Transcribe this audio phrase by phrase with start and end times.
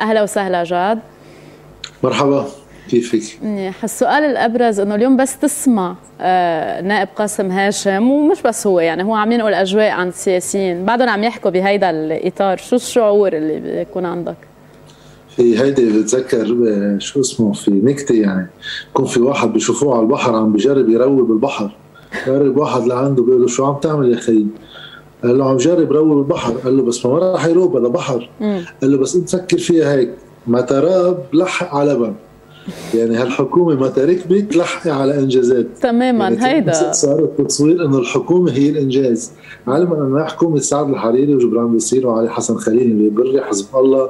[0.00, 0.98] أهلا وسهلا جاد
[2.02, 2.46] مرحبا
[2.90, 8.80] كيفك؟ منيح السؤال الأبرز إنه اليوم بس تسمع آه نائب قاسم هاشم ومش بس هو
[8.80, 13.60] يعني هو عم ينقل أجواء عن السياسيين بعدهم عم يحكوا بهيدا الإطار شو الشعور اللي
[13.60, 14.36] بيكون عندك؟
[15.36, 18.46] في هيدي بتذكر آه، شو اسمه في نكتة يعني
[18.90, 21.70] يكون في واحد بيشوفوه على البحر عم بجرب يروي بالبحر
[22.26, 24.46] قرب واحد لعنده بيقول له شو عم تعمل يا خيي؟
[25.26, 28.30] قال له عم جرب روي بالبحر قال له بس ما راح يروب هذا بحر.
[28.82, 30.10] قال له بس انت فكر فيها هيك.
[30.46, 32.14] ما تراب لحق على لبن
[32.94, 35.66] يعني هالحكومة متى ركبت لحقي على إنجازات.
[35.82, 36.92] تماما يعني هيدا.
[36.92, 39.32] صار التصوير إنه الحكومة هي الإنجاز.
[39.68, 44.02] علما انه حكومه سعد الحريري وجبران بصير وعلي حسن خليل اللي بري حزب الله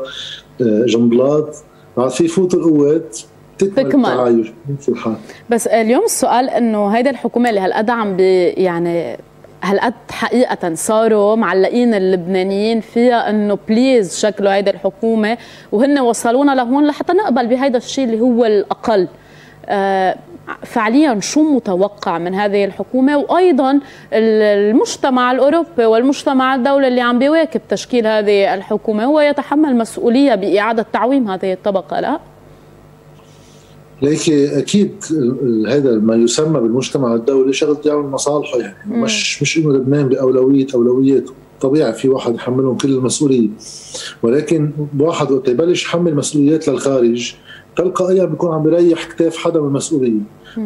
[0.61, 1.55] آه، جنبلاط.
[1.97, 3.19] بعد في فوت القوات
[3.59, 4.53] تكمل التعايش
[4.89, 5.15] الحال.
[5.51, 9.19] بس اليوم السؤال إنه هيدا الحكومة اللي هالقد عم يعني
[9.63, 15.39] هالقد حقيقة صاروا معلقين اللبنانيين فيها إنه بليز شكلوا هيدي الحكومة؟
[15.73, 19.09] وهن وصلونا لهون لحتى نقبل بهيدا الشيء اللي هو الأقل.
[19.67, 20.17] آه
[20.63, 23.81] فعليا شو متوقع من هذه الحكومة؟ وأيضا
[24.13, 31.31] المجتمع الأوروبي والمجتمع الدولي اللي عم بيواكب تشكيل هذه الحكومة هو يتحمل مسؤولية بإعادة تعويم
[31.31, 32.19] هذه الطبقة لا؟
[34.03, 35.05] ليك أكيد
[35.69, 38.77] هذا ما يسمى بالمجتمع الدولي شغل يعمل مصالحه يعني.
[38.87, 39.03] مم.
[39.03, 41.33] مش مش إنه لبنان بأولوية أولوياته.
[41.61, 43.49] طبيعي في واحد يحملهم كل المسؤولية.
[44.23, 47.35] ولكن واحد وقت يبلش يحمل مسؤوليات للخارج
[47.77, 50.21] تلقائيا بيكون عم بيريح كتاف حدا من المسؤولية.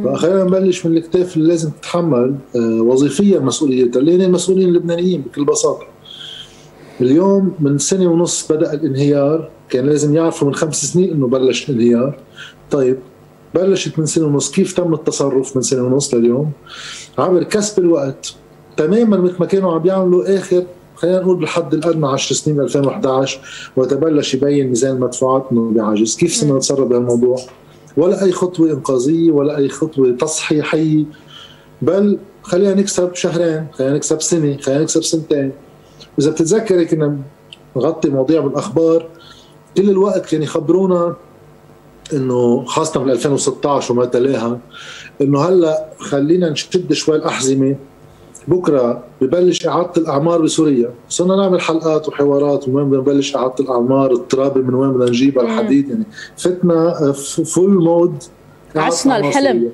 [0.05, 4.01] فخلينا نبلش من الكتاف اللي لازم تتحمل آه، وظيفيا مسؤوليتها.
[4.01, 5.87] اللي هن المسؤولين اللبنانيين بكل بساطة.
[7.01, 9.51] اليوم من سنة ونص بدأ الانهيار.
[9.69, 12.19] كان لازم يعرفوا من خمس سنين إنه بلش الانهيار.
[12.71, 12.97] طيب
[13.55, 14.51] بلشت من سنة ونص.
[14.51, 16.51] كيف تم التصرف من سنة ونص لليوم؟
[17.19, 18.35] عبر كسب الوقت.
[18.77, 20.65] تماما مثل ما كانوا عم يعملوا آخر
[20.97, 23.41] خلينا نقول بالحد الأدنى 10 سنين 2011
[23.77, 27.39] وتبلش يبين ميزان المدفوعات إنه بعجز، كيف صرنا نتصرف بهالموضوع؟
[27.97, 31.05] ولا أي خطوة إنقاذية ولا أي خطوة تصحيحية.
[31.83, 35.53] بل خلينا نكسب شهرين، خلينا نكسب سنة، خلينا نكسب سنتين.
[36.19, 37.19] واذا بتتذكري كنا
[37.77, 39.09] نغطي مواضيع بالأخبار.
[39.77, 41.17] كل الوقت كانوا يخبرونا
[42.13, 44.59] إنه خاصة من 2016 وما تلاها
[45.21, 47.77] إنه هلأ خلينا نشد شوي الأحزمة.
[48.49, 54.61] بكرة ببلش إعادة الأعمار بسوريا، صرنا نعمل حلقات وحوارات وين بدنا نبلش إعادة الأعمار، الترابة
[54.61, 56.05] من وين بدنا نجيبها الحديد يعني.
[56.37, 57.13] فتنا
[57.45, 58.23] full mode
[58.77, 59.71] عشنا الحلم.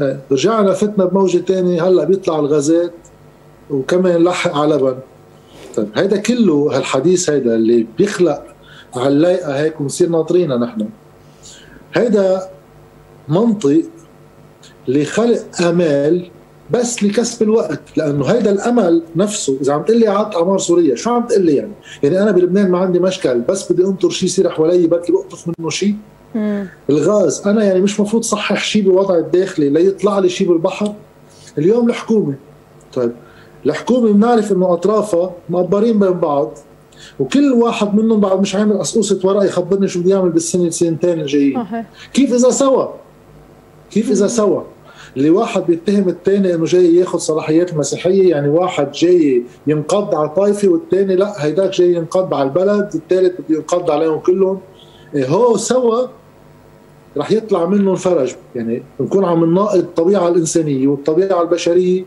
[0.00, 2.92] إيه، رجعنا فتنا بموجة ثانية هلأ بيطلع الغازات
[3.70, 4.96] وكمان لحق على لبن
[5.76, 8.42] طيب هيدا كله هالحديث هيدا اللي بيخلق
[8.96, 10.88] على اللايقه هيك ونصير ناطرينها نحن.
[11.94, 12.42] هيدا
[13.28, 13.82] منطق
[14.88, 16.30] لخلق آمال
[16.70, 21.10] بس لكسب الوقت لأنه هيدا الأمل نفسه إذا عم تقول لي اعاده اعمار سوريا شو
[21.10, 24.50] عم تقول لي يعني؟ يعني أنا بلبنان ما عندي مشكل بس بدي أنطر شيء يصير
[24.50, 25.94] حوالي بركي بقطف منه شيء
[26.90, 30.94] الغاز أنا يعني مش مفروض صحح شيء بوضع الداخلي ليطلع لي شيء بالبحر.
[31.58, 32.34] اليوم الحكومة
[32.94, 33.12] طيب
[33.66, 36.58] الحكومة بنعرف إنه أطرافها مقبرين بين بعض.
[37.18, 41.58] وكل واحد منهم بعد مش عامل قصقوصه ورقه يخبرني شو بده يعمل بالسنة سنتين الجايين.
[42.14, 42.94] كيف إذا سوى
[43.90, 44.64] كيف إذا سوى
[45.16, 50.68] اللي واحد بيتهم الثاني إنه جاي ياخذ صلاحيات المسيحيه يعني واحد جاي ينقض على طائفة
[50.68, 54.58] والثاني لا هيداك جاي ينقض على البلد الثالث بده ينقض عليهم كلهم.
[55.14, 56.08] إيه هو سوى
[57.16, 62.04] رح يطلع منهم فرج يعني نكون عم نناقض الطبيعة الإنسانية والطبيعة البشرية.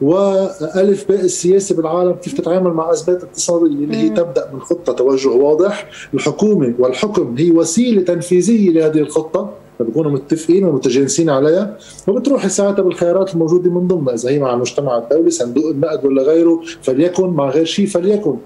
[0.00, 5.28] وألف باء السياسة بالعالم كيف تتعامل مع ازمات اقتصادية اللي هي تبدأ من خطه توجه
[5.28, 5.90] واضح.
[6.14, 9.50] الحكومة والحكم هي وسيلة تنفيذية لهذه الخطة.
[9.78, 11.76] فبكونوا متفقين ومتجانسين عليها.
[12.08, 16.60] وبتروحي ساعتها بالخيارات الموجودة من ضمنها إذا هي مع المجتمع الدولي صندوق النقد ولا غيره
[16.82, 18.36] فليكن مع غير شيء فليكن.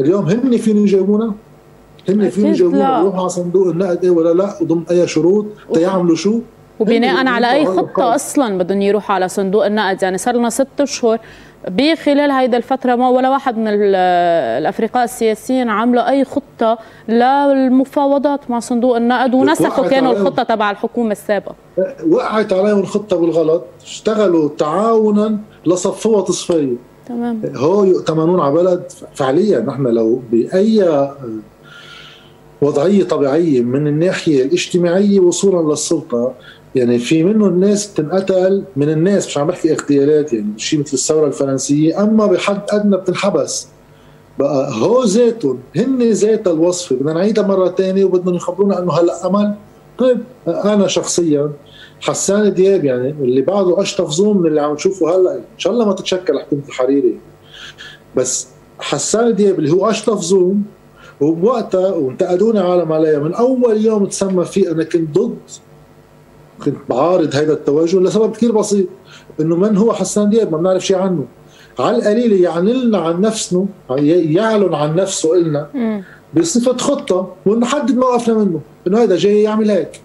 [0.00, 1.34] اليوم هن فين يجاوبونا
[2.08, 5.46] هن فين يجاوبونا يروحوا على صندوق النقد إيه ولا لا؟ وضمن أي شروط.
[5.74, 6.40] تيعملوا شو؟
[6.82, 10.02] وبناء على أي خطة أصلا بدهم يروحوا على صندوق النقد.
[10.02, 11.18] يعني صار لنا ست اشهر
[11.68, 18.96] بخلال هيدا الفترة ما ولا واحد من الأفرقاء السياسيين عملوا أي خطة للمفاوضات مع صندوق
[18.96, 21.54] النقد ونسخوا كانوا الخطة تبع الحكومة السابقة.
[22.10, 23.64] وقعت عليهم الخطة بالغلط.
[23.82, 26.76] اشتغلوا تعاونا لصفوها تصفية.
[27.08, 27.42] تمام.
[27.56, 28.82] هو يؤتمنون على بلد.
[29.14, 31.08] فعليا نحن لو بأي
[32.62, 36.32] وضعية طبيعية من الناحية الاجتماعية وصولا للسلطة
[36.74, 41.26] يعني في منه الناس بتنقتل من الناس مش عم بحكي اغتيالات يعني شيء مثل الثورة
[41.26, 43.68] الفرنسية أما بحد أدنى بتنحبس.
[44.38, 49.54] بقى هو ذاتهم هن ذات الوصفه بدنا نعيدها مرة ثانية وبدنا يخبرونا إنه هلأ أمل.
[49.98, 51.50] طيب أنا شخصيا
[52.00, 55.84] حسان دياب يعني اللي بعده أشطف زوم من اللي عم تشوفه هلأ إن شاء الله
[55.84, 57.18] ما تتشكل حكومه الحريري
[58.16, 58.46] بس
[58.78, 60.62] حسان دياب اللي هو أشطف زوم
[61.20, 65.36] وبوقتها وانتقدوني عالم عليها من أول يوم تسمى فيه أنا كنت ضد
[66.64, 68.86] كنت بعارض هذا التوجه لسبب كثير بسيط
[69.40, 71.24] إنه من هو حسان دياب؟ ما بنعرف شيء عنه.
[71.78, 75.68] على القليله يعني لنا عن نفسنا يعلن عن نفسه إلنا
[76.36, 80.00] بصفة خطة ونحدد موقفنا منه إنه هذا جاي يعمل هيك.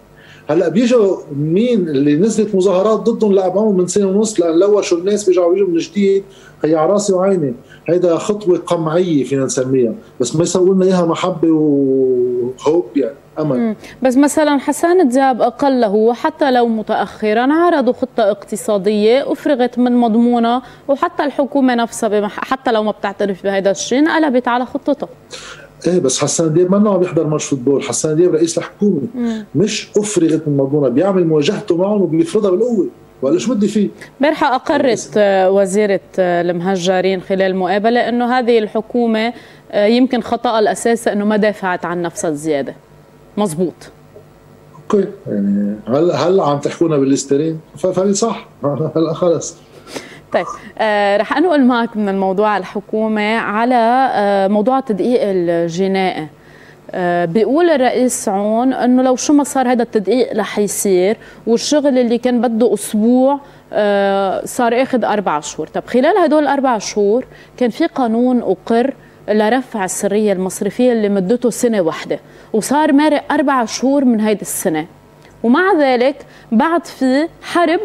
[0.49, 5.53] هلأ بيجوا مين اللي نزلت مظاهرات ضدهم لابعهم من سنة ونص لأن لوشوا الناس بيرجعوا
[5.53, 6.23] بيجوا من جديد
[6.63, 7.53] هي على راسي وعيني.
[7.87, 13.15] هيدا خطوة قمعية فينا نسميها بس ما يسووا لنا إياها محبة وهوب يعني.
[13.39, 13.75] أمل.
[14.01, 21.23] بس مثلا حسان دياب أقله وحتى لو متاخرا عرضوا خطة اقتصادية أفرغت من مضمونها وحتى
[21.23, 25.09] الحكومة نفسها حتى لو ما بتعترف بهذا الشيء انقلبت على خطتها.
[25.87, 29.01] إيه بس حسان دياب ما عم بيحضر ماتش فوتبول، حسان دياب رئيس الحكومة.
[29.15, 29.45] مم.
[29.55, 32.87] مش أفرغت من مضمونها بيعمل مواجهته معهم وبيفرضها بالقوة.
[33.21, 33.89] ولا شو بدي فيه؟
[34.21, 35.11] امبارحة أقرت
[35.47, 39.33] وزيرة المهجرين خلال مقابلة أنه هذه الحكومة
[39.71, 42.73] آه، يمكن خطأ الأساسي أنه ما دافعت عن نفسها زيادة.
[43.37, 43.73] مزبوط
[44.75, 45.07] أوكي.
[45.27, 48.47] يعني هلا هلا عم تحكونا بالسترين فهي صح.
[48.95, 49.57] هلا خلص.
[50.33, 50.45] طيب
[50.77, 56.27] آه رح أنقل معك من الموضوع الحكومة على آه موضوع التدقيق الجنائي
[56.91, 61.17] آه بيقول الرئيس عون إنه لو شو ما صار هذا التدقيق رح يصير
[61.47, 63.39] والشغل اللي كان بده أسبوع
[63.73, 67.25] آه صار آخذ أربع شهور، طب خلال هدول الأربع شهور
[67.57, 68.93] كان في قانون أقر
[69.29, 72.19] لرفع السرية المصرفية اللي مدته سنة واحدة
[72.53, 74.87] وصار مارق أربع شهور من هيدي السنة.
[75.43, 76.15] ومع ذلك
[76.51, 77.79] بعد في حرب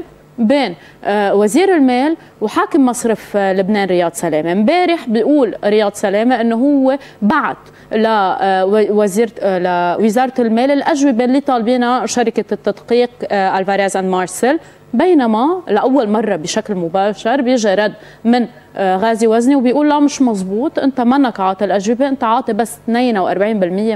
[0.46, 0.74] بين
[1.04, 4.52] آه، وزير المال وحاكم مصرف آه، لبنان رياض سلامة.
[4.52, 7.56] امبارح بيقول رياض سلامة إنه هو بعت
[7.92, 14.58] لوزير آه، لوزاره المال الأجوبة اللي طالبينها شركة التدقيق ألفاريز أند مارسل
[14.94, 17.92] بينما لأول مرة بشكل مباشر بيجي رد
[18.24, 18.46] من
[18.78, 22.90] غازي وزني وبيقول لا مش مزبوط أنت منك عاطي الأجوبة أنت عاطي بس 42%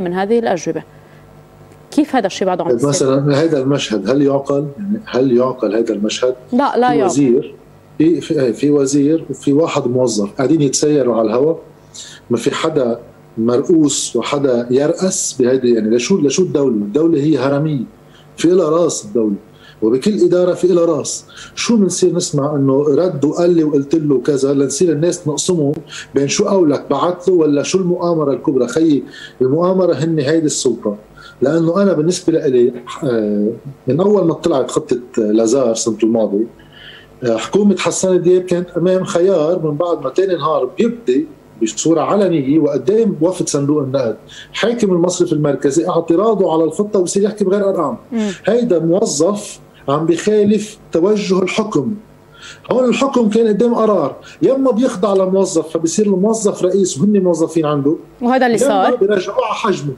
[0.00, 0.82] من هذه الأجوبة.
[1.96, 6.34] كيف هذا الشيء بعده عم؟ مثلا هذا المشهد هل يعقل؟ يعني هل يعقل هذا المشهد؟
[6.52, 7.54] لا لا في يعقل وزير
[7.98, 11.58] في في, في وزير وفي واحد موظف قاعدين يتسيروا على الهواء
[12.31, 12.98] ما في حدا
[13.38, 17.84] مرؤوس وحدا يرأس بهيدي يعني لشو لشو الدولة؟ الدولة هي هرمية
[18.37, 19.37] في لها رأس الدولة
[19.82, 24.54] وبكل إدارة في لها رأس شو بنصير نسمع إنه رد وقال لي وقلت له كذا
[24.54, 25.72] لنصير الناس نقسمهم
[26.14, 29.02] بين شو قولك بعت له ولا شو المؤامرة الكبرى خيي
[29.40, 30.96] المؤامرة هن هيدي السلطة
[31.43, 32.73] لأنه أنا بالنسبة لي
[33.05, 33.53] آه،
[33.87, 36.47] من أول ما طلعت خطة لازار السنة الماضية
[37.25, 41.27] آه، حكومة حسان دياب كانت أمام خيار من بعد ما ثاني نهار بيبدي
[41.62, 44.17] بصورة علنية وقدام وفد صندوق النقد.
[44.53, 47.97] حاكم المصرف المركزي اعتراضه على الخطة ويصير يحكي بغير أرقام.
[48.47, 51.94] هيدا موظف عم بخالف توجه الحكم.
[52.73, 54.17] هون الحكم كان قدام قرار.
[54.43, 57.97] يما بيخضع لموظف فبصير الموظف رئيس وهن موظفين عنده.
[58.23, 58.97] وهذا اللي صار.
[58.97, 59.93] بيرجعوه على حجمه.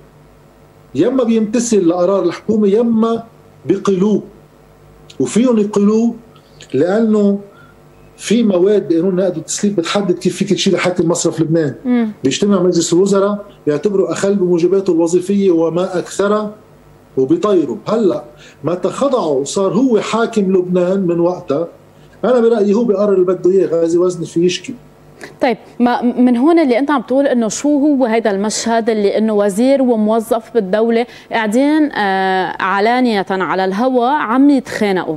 [0.94, 3.22] يما بيمتثل لقرار الحكومة يما
[3.66, 4.22] بيقلوه.
[5.20, 6.14] وفيهم يقلوه
[6.74, 7.40] لأنه
[8.16, 11.74] في مواد بقانون نقد والتسليم بتحدد كيف فيك تشيل حاكم مصرف لبنان.
[11.84, 12.12] مم.
[12.24, 16.54] بيجتمع مجلس الوزراء بيعتبروا أخل بموجباته الوظيفية وما اكثرها
[17.16, 18.24] وبيطيروا هلأ
[18.64, 21.68] متى خضعوا صار هو حاكم لبنان من وقتها
[22.24, 24.74] أنا برأيي هو بيقرر اللي بده إياه غازي وزني في يشكي.
[25.40, 29.32] طيب ما من هون اللي أنت عم تقول إنه شو هو هذا المشهد اللي إنه
[29.32, 35.16] وزير وموظف بالدولة قاعدين آه علانية على الهواء عم يتخانقوا.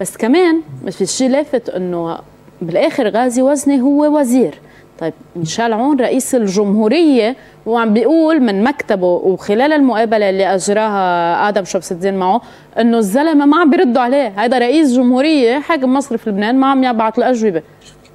[0.00, 2.18] بس كمان في شيء لافت إنه
[2.62, 4.54] بالآخر غازي وزني هو وزير.
[5.00, 11.92] طيب ميشيل عون رئيس الجمهورية وعم بيقول من مكتبه وخلال المقابلة اللي أجراها آدم شمس
[11.92, 12.40] الدين معه
[12.80, 14.32] إنه الزلمة ما عم بيردوا عليه.
[14.36, 17.62] هذا رئيس جمهورية حاكم مصرف لبنان ما عم يبعث الاجوبه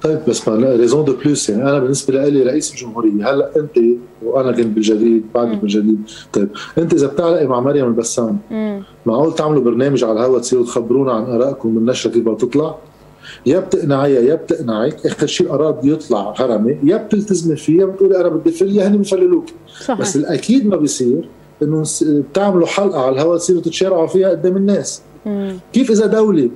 [0.02, 3.78] طيب بس mais raison de plus يعني أنا بالنسبة لي رئيس الجمهورية هلأ أنت
[4.22, 5.98] وأنا كنت بالجديد بعد بالجديد
[6.32, 6.48] طيب
[6.78, 8.38] أنت إذا بتعلقي مع مريم البسام
[9.06, 12.74] معقول تعملوا برنامج على الهواء تصيروا تخبرونا عن آرائكم من نشرة كيف تطلع
[13.46, 18.20] يا بتقنعيها يا بتقنعك آخر شيء القرار بده يطلع هرمي يا بتلتزمي فيه يا بتقولي
[18.20, 19.44] أنا بدي فل هني بفللوك
[20.00, 21.28] بس الأكيد ما بيصير
[21.62, 25.02] إنه بتعملوا حلقة على الهواء تصيروا تتشارعوا فيها قدام الناس.
[25.26, 25.58] مم.
[25.72, 26.50] كيف إذا دولة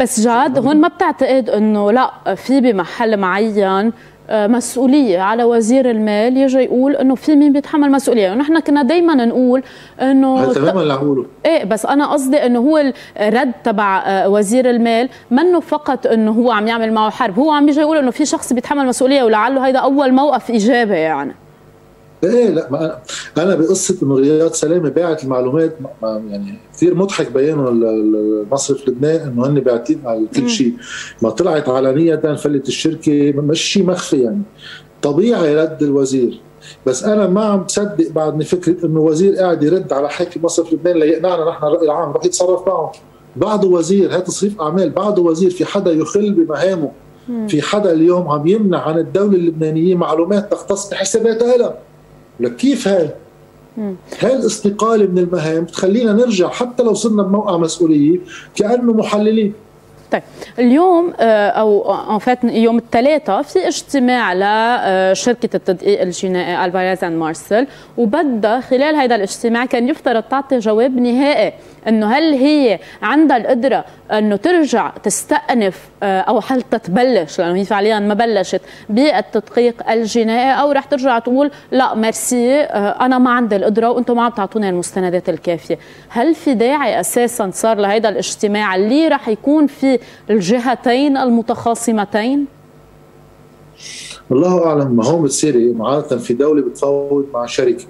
[0.00, 3.92] بس جاد هون ما بتعتقد إنه لا في بمحل معين
[4.30, 9.14] آه، مسؤولية على وزير المال يجي يقول إنه في مين بيتحمل مسؤولية؟ ونحن كنا دائما
[9.14, 9.62] نقول
[10.00, 14.70] إنه هذا تماما اللي عم إيه بس أنا قصدي إنه هو الرد تبع آه، وزير
[14.70, 17.38] المال منه فقط إنه هو عم يعمل معه حرب.
[17.38, 21.34] هو عم يجي يقول إنه في شخص بيتحمل مسؤولية ولعله هيدا أول موقف اجابه يعني.
[22.24, 22.98] إيه لا ما
[23.38, 29.60] أنا بقصة إنه رياض سلامة باعت المعلومات يعني كثير مضحك بيانه المصرف لبنان إنه هن
[29.60, 30.74] باعتين على كل شيء.
[31.22, 34.42] ما طلعت علنية فلت الشركة مش شيء مخفي يعني.
[35.02, 36.40] طبيعي رد الوزير.
[36.86, 40.96] بس أنا ما عم بصدق بعدني فكرة إنه وزير قاعد يرد على حاكم مصرف لبنان
[40.96, 42.92] ليقنعنا نحن الرأي العام رح يتصرف معه.
[43.36, 44.90] بعده وزير هي تصريف أعمال.
[44.90, 46.90] بعده وزير في حدا يخل بمهامه.
[47.48, 51.78] في حدا اليوم عم يمنع عن الدولة اللبنانية معلومات تختص بحساباتها لها
[52.40, 53.10] لك كيف هاي؟
[54.18, 58.18] هاي الاستقالة من المهام بتخلينا نرجع حتى لو صرنا بموقع مسؤولية
[58.56, 59.52] كأنه محللين
[60.12, 60.22] طيب
[60.58, 67.66] اليوم آه، أو ان فات يوم الثلاثاء في اجتماع لشركه التدقيق الجنائي Alvarez and Marsal
[67.96, 71.52] وبدها خلال هذا الاجتماع كان يفترض تعطي جواب نهائي
[71.88, 77.98] إنه هل هي عندها القدرة إنه ترجع تستأنف آه، أو حتى تبلش لأنه هي فعليا
[77.98, 83.90] ما بلشت بالتدقيق الجنائي أو رح ترجع تقول لا ميرسي آه، أنا ما عندي القدرة
[83.90, 85.78] وأنتم ما عم تعطوني المستندات الكافية.
[86.08, 89.98] هل في داعي أساسا صار لهذا الاجتماع؟ اللي رح يكون في
[90.30, 92.46] الجهتين المتخاصمتين؟
[94.32, 97.84] الله أعلم ما هو بتصير عاده في دولة بتفاوض مع شركة.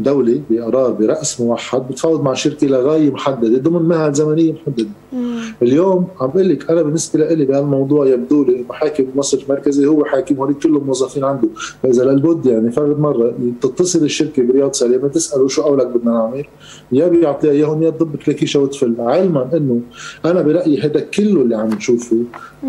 [0.00, 4.88] دولة بقرار برأس موحد بتفاوض مع شركة لغاية محددة ضمن مهل زمنية محددة.
[5.12, 5.40] مم.
[5.62, 10.34] اليوم عم بقول لك أنا بالنسبة لي بهالموضوع يبدو لي محاكم مصر المركزي هو حاكم
[10.34, 11.48] هوليك كلهم موظفين عنده.
[11.82, 16.44] فإذا للبد يعني فرد مرة تتصل الشركة برياض سليمة تسأله شو قولك بدنا نعمل؟
[16.92, 18.94] يا بيعطيها إياهم يا تضب كليكيشة وتفل.
[18.98, 19.80] علما إنه
[20.24, 22.16] أنا برأيي هذا كله اللي عم نشوفه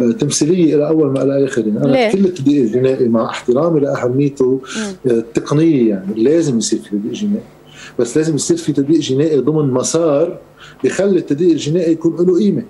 [0.02, 3.80] آه، تمثيلية إلى أول ما إلى آخر يعني أنا ليه؟ كل التدقيق الجنائي مع احترامي
[3.80, 4.62] لأهميته
[5.06, 7.44] التقنية يعني لازم يصير في جنائي
[8.00, 10.38] بس لازم يصير في تدقيق جنائي ضمن مسار
[10.84, 12.64] بخلي التدقيق الجنائي يكون له قيمة.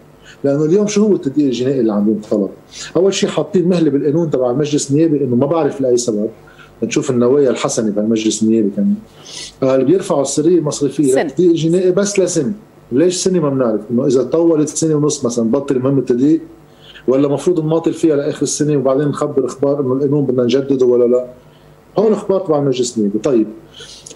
[0.44, 2.50] لأنه اليوم شو هو التدقيق الجنائي اللي عم ينطلب؟
[2.96, 6.30] أول شيء حاطين مهلة بالقانون تبع المجلس النيابي إنه ما بعرف لأي سبب.
[6.84, 8.96] نشوف النوايا الحسنة بالمجلس النيابي كمان.
[9.62, 11.16] قال بيرفعوا السريه المصرفية.
[11.16, 12.54] للتدقيق الجنائي بس لسنة.
[12.92, 16.42] ليش سنة ما بنعرف؟ إنه إذا طولت سنة ونص مثلا بطل مهمة التدقيق
[17.08, 21.26] ولا المفروض نماطل فيها لآخر السنة وبعدين نخبر إخبار إنه القانون بدنا نجدده ولا لا؟
[21.98, 23.20] هون أخبار تبع المجلس النيابي.
[23.20, 23.48] طيب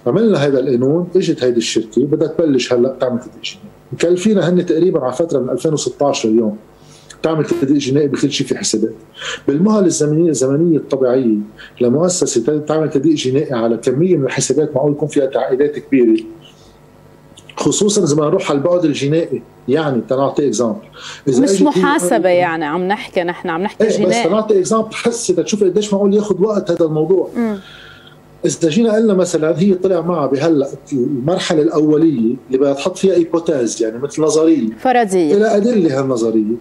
[0.08, 3.70] عملنا هذا القانون اجت هيدي الشركة بدها تبلش هلأ تعمل تدقيق جنائي.
[3.92, 6.58] مكلفينا هن تقريبا على فترة من 2016 اليوم
[7.24, 8.94] تعمل تدقيق جنائي بكل شيء في حسابات.
[9.48, 11.38] بالمهل الزمنيه الزمنية الطبيعية
[11.82, 16.24] لمؤسسة تعمل تدقيق جنائي على كمية من الحسابات معقول يكون فيها تعقيدات كبيرة.
[17.60, 19.42] خصوصا إذا بدنا نروح على البعد الجنائي.
[19.68, 20.80] يعني تنعطي exemple
[21.28, 24.10] مش محاسبة يعني عم نحكي نحن عم نحكي إيه جنائي.
[24.10, 27.30] بس تنعطي exemple حس تشوفي قديش معقول ياخذ وقت هذا الموضوع.
[27.36, 27.56] م.
[28.46, 33.84] إذا جينا قلنا مثلا هي طلع معها بهلأ المرحلة الأولية اللي بدها تحط فيها hypothèse
[33.84, 34.70] يعني مثل نظرية.
[34.80, 36.56] فرضيه إلى ادله هالنظريه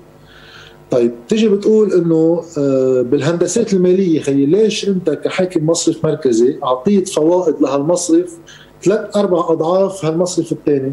[0.90, 7.54] طيب تيجي بتقول إنه آه، بالهندسات المالية خيي ليش أنت كحاكم مصرف مركزي أعطيت فوائد
[7.60, 8.38] لهالمصرف
[8.82, 10.92] ثلاث أربع أضعاف هالمصرف الثاني.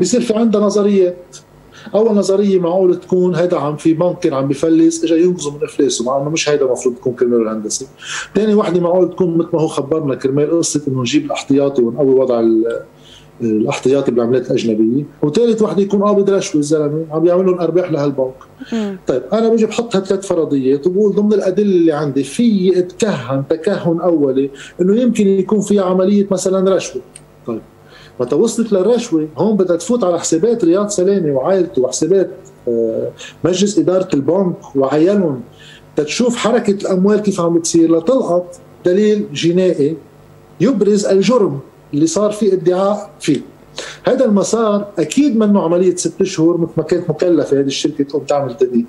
[0.00, 1.36] بصير في عندها نظريات
[1.94, 6.22] أول نظرية معقول تكون هيدا عم في بنكر عم بفلس اجى ينقذه من افلاسه مع
[6.22, 7.86] إنه مش هيدا المفروض تكون كرمال الهندسة.
[8.34, 12.42] ثاني وحدة معقول تكون مثل ما هو خبرنا كرمال قصة إنه نجيب الاحتياطي ونقوي وضع
[13.42, 15.04] الاحتياطي بالعملات الأجنبية.
[15.22, 18.34] وثالث وحده يكون قابض رشوة الزلمة عم يعمل لهم أرباح لهالبنك.
[19.06, 24.50] طيب أنا بجي بحط ثلاث فرضيات وبقول ضمن الأدلة اللي عندي في اتكهن تكهن أولي
[24.80, 27.02] إنه يمكن يكون في عملية مثلا رشوة.
[27.46, 27.60] طيب
[28.20, 32.30] متى وصلت للرشوة هون بدها تفوت على حسابات رياض سلامة وعائلته وحسابات
[32.68, 33.10] آه،
[33.44, 35.40] مجلس إدارة البنك وعيالهم
[35.96, 39.96] تتشوف حركة الأموال كيف عم بتصير لتلقط دليل جنائي
[40.60, 41.58] يبرز الجرم.
[41.94, 43.40] اللي صار فيه ادعاء فيه.
[44.04, 48.56] هذا المسار أكيد منه عملية ست اشهر مثل ما كانت مكلفة هذه الشركة تقوم تعمل
[48.56, 48.84] تدقيق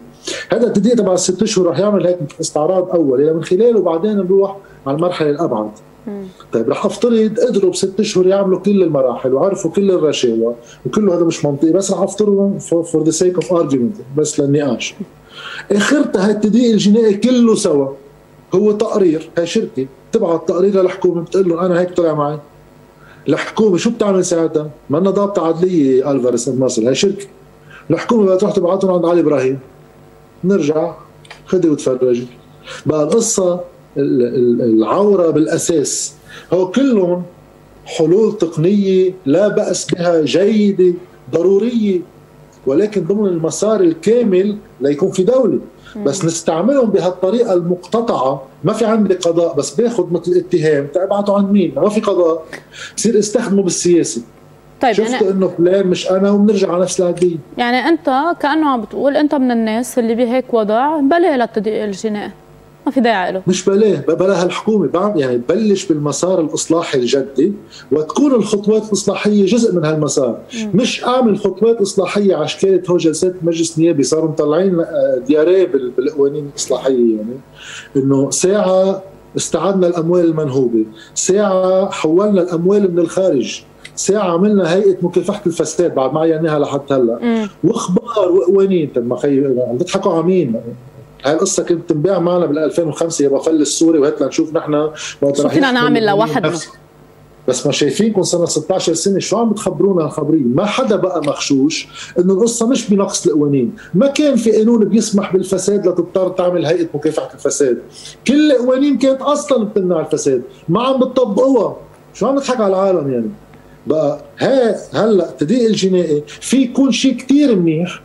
[0.52, 4.96] هذا التدقيق تبع الست اشهر رح يعمل هيك استعراض اولي من خلاله بعدين نروح على
[4.98, 5.72] المرحلة الأبعد.
[6.54, 10.56] طيب رح أفترض قدروا بست اشهر يعملوا كل المراحل وعرفوا كل الرشاوى
[10.86, 14.96] وكله هذا مش منطقي بس رح أفترضهم for the sake of argument بس للنقاش.
[15.72, 17.88] اخرتها التدقيق الجنائي كله سوا
[18.56, 22.40] هو تقرير هاي شركة تبعت تقرير للحكومة بتقول لهم أنا هيك طلع معي.
[23.30, 27.26] الحكومة شو بتعمل ساعتها؟ ما لنا ضابطه عدليه Alvarez Marsal هاي شركة.
[27.92, 29.60] الحكومة بدها تروح تبعتهم عند علي إبراهيم.
[30.44, 30.94] نرجع
[31.46, 32.28] خدي وتفرجي
[32.86, 33.62] بقى القصة
[33.98, 36.14] العورة بالأساس.
[36.54, 37.24] هو كلهم
[37.86, 40.94] حلول تقنية لا بأس بها جيدة
[41.32, 42.00] ضرورية.
[42.66, 45.60] ولكن ضمن المسار الكامل ليكون في دولة.
[46.06, 48.44] بس نستعملهم بهالطريقة المقتطعة.
[48.64, 52.46] ما في عندي قضاء بس باخذ مثل اتهام تبعته عند مين؟ ما في قضاء.
[52.98, 54.22] بصير استخدمه بالسياسة.
[54.82, 58.82] طيب شفت يعني إنه فلان مش أنا وبنرجع على نفس العقليه يعني أنت كأنه عم
[58.82, 62.32] بتقول أنت من الناس اللي بهيك وضع بلا للتدقيق الجنائي
[62.86, 63.42] ما في داعي له.
[63.48, 64.88] مش بلاه بلاها الحكومة.
[64.88, 67.54] بعد يعني تبلش بالمسار الإصلاحي الجدي
[67.92, 70.38] وتكون الخطوات الإصلاحية جزء من هالمسار.
[70.56, 70.72] مم.
[70.74, 74.04] مش أعمل خطوات إصلاحية على شكاله هو جلسات مجلس نيابي.
[74.04, 77.40] صاروا مطلعين آه، دياريه بالقوانين الإصلاحية يعني.
[77.96, 79.02] إنه ساعة
[79.38, 80.86] استعدنا الاموال المنهوبة.
[81.16, 83.62] ساعة حولنا الأموال من الخارج.
[83.96, 87.48] ساعة عملنا هيئة مكافحة الفساد بعد ما عيناها لحد هلأ.
[87.64, 88.90] وأخبار وقوانين.
[88.96, 90.56] طب ما خي عم تضحكوا على مين؟
[91.26, 94.90] هاي القصة كانت تنباع معنا بال 2005 يا بفل السوري وهات لنشوف نحن.
[95.34, 96.54] شو فينا نعمل لوحدنا؟
[97.48, 101.88] بس ما شايفينكم صرنا 16 سنة شو عم بتخبرونا الخبرين ما حدا بقى مخشوش
[102.20, 103.74] إنه القصة مش بنقص القوانين.
[103.94, 107.78] ما كان في قانون بيسمح بالفساد لتضطر تعمل هيئة مكافحة الفساد.
[108.28, 110.42] كل القوانين كانت أصلا بتمنع الفساد.
[110.70, 111.78] ما عم بتطبقوها.
[112.14, 113.30] شو عم نضحك على العالم يعني؟
[113.88, 118.02] بقى ها هلأ التدقيق الجنائي في يكون شيء كثير منيح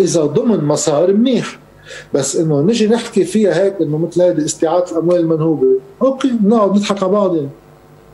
[0.00, 1.58] إذا ضمن مسار منيح.
[2.14, 5.66] بس إنه نجي نحكي فيها هيك إنه مثل هيدي استعاده الأموال المنهوبة.
[6.02, 7.48] أوكي نقعد نضحك على بعض يعني.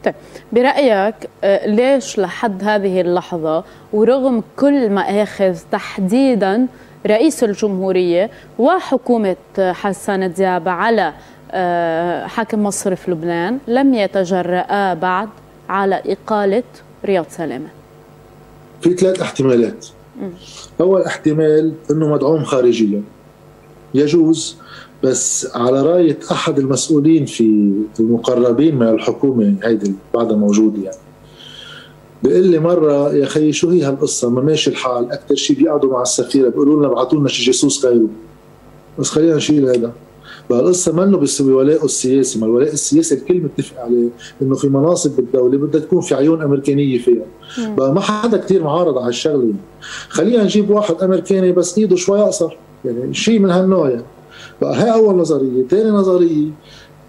[0.05, 0.15] طيب
[0.53, 1.15] برأيك
[1.45, 6.67] آه، ليش لحد هذه اللحظة ورغم كل مآخذ تحديدا
[7.07, 11.13] رئيس الجمهورية وحكومة حسان دياب على
[11.51, 15.29] آه، حاكم مصرف لبنان لم يتجرأ بعد
[15.69, 16.63] على إقالة
[17.05, 17.69] رياض سلامة
[18.81, 19.87] في ثلاث احتمالات.
[20.21, 20.29] م.
[20.81, 23.03] أول احتمال أنه مدعوم خارجيا.
[23.95, 24.57] يجوز
[25.05, 30.97] بس على راية أحد المسؤولين في المقربين من الحكومة هيدي بعدها موجودة يعني؟
[32.23, 35.13] بيقول لي مرة يا خيي شو هي هالقصة؟ ما ماشي الحال.
[35.13, 38.09] أكثر شيء بيقعدوا مع السفيرة بيقولوا لنا ابعثوا لنا شي جاسوس غيره.
[38.99, 39.93] بس خلينا نشيل هذا
[40.51, 42.39] بقى القصة منه بيسوي ولاءه السياسي.
[42.39, 44.09] ما الولاء السياسي الكل متفق عليه
[44.43, 47.25] إنه في مناصب بالدولة بدها تكون في عيون أمريكانية فيها.
[47.77, 49.53] بقى ما حدا كثير معارض على الشغلة
[50.09, 52.57] خلينا نجيب واحد أمريكاني بس إيده شوي أقصر.
[52.85, 54.03] يعني شيء من هالنوع يعني.
[54.61, 55.67] بقى هاي أول نظرية.
[55.71, 56.49] ثاني نظرية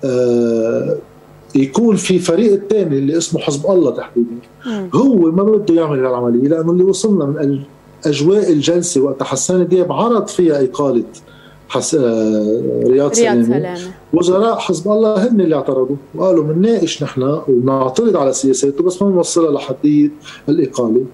[0.06, 0.98] آه
[1.56, 4.30] يكون في فريق الثاني اللي اسمه حزب الله تحديدا.
[4.94, 7.60] هو ما بده يعمل هالعملية لأنه اللي وصلنا من
[8.06, 11.04] أجواء الجلسة وقت حسان دياب عرض فيها إقالة
[11.70, 11.96] حس...
[11.96, 13.80] آه رياض سلامه, سلامة.
[14.14, 19.52] وزراء حزب الله هن اللي اعترضوا وقالوا بنناقش نحن ونعترض على سياساته بس ما بنوصلها
[19.52, 20.10] لحديه
[20.50, 21.06] الإقالة.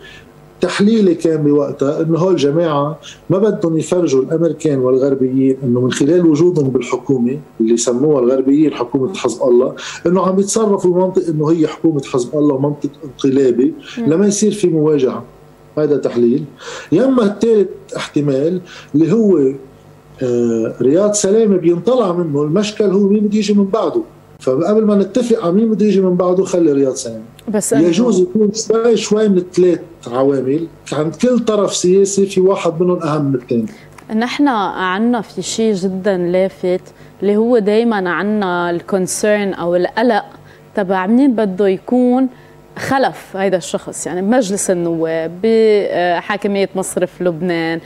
[0.61, 6.69] تحليلي كان بوقتها إنه هول الجماعه ما بدهم يفرجوا الأمريكان والغربيين إنه من خلال وجودهم
[6.69, 9.75] بالحكومة اللي سموها الغربيين حكومة حزب الله
[10.07, 15.23] إنه عم يتصرفوا بمنطق إنه هي حكومة حزب الله ومنطق انقلابي لما يصير في مواجهة.
[15.77, 16.43] هذا تحليل.
[16.91, 18.61] يما الثالث احتمال
[18.95, 19.37] اللي هو
[20.23, 24.01] آه رياض سلامة بينطلع منه المشكل هو مين بده يجي من بعده.
[24.39, 27.23] فقبل ما نتفق على مين بده يجي من بعده خلي رياض سلامة.
[27.49, 30.67] بس يجوز يكون شوي شوي من الثلاث عوامل.
[30.93, 33.65] عند كل طرف سياسي في واحد منهم أهم من الثاني.
[34.15, 36.81] نحن عنا في شيء جدا لافت
[37.21, 40.25] اللي هو دائما عنا الكونسيرن أو القلق
[40.75, 42.27] تبع مين بده يكون
[42.77, 44.07] خلف هذا الشخص.
[44.07, 47.79] يعني بمجلس النواب بحاكمية مصرف لبنان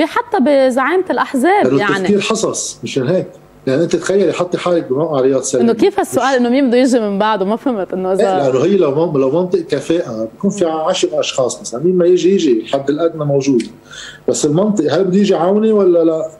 [0.00, 1.98] حتى بزعامة الأحزاب يعني.
[1.98, 3.26] تفكير حصص مشان هيك.
[3.66, 7.00] يعني أنت تخيلي حطي حالك بموقع رياض سلمي إنه كيف هالسؤال إنه مين بده يجي
[7.00, 11.20] من بعده ما فهمت إنه اذا لأنه هي لو لو منطق كفاءة بكون في 10
[11.20, 13.62] أشخاص مثلا مين ما يجي يجي الحد الأدنى موجود
[14.28, 16.30] بس المنطق هل بده يجي عوني ولا لا؟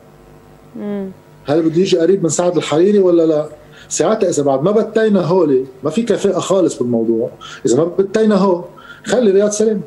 [0.75, 1.11] مم.
[1.45, 3.45] هل بده يجي قريب من سعد الحريري ولا لا؟
[3.89, 7.29] ساعتها إذا بعد ما بتينا هولي ما في كفاءة خالص بالموضوع،
[7.65, 8.63] إذا ما بتينا هو
[9.05, 9.81] خلي رياض سلام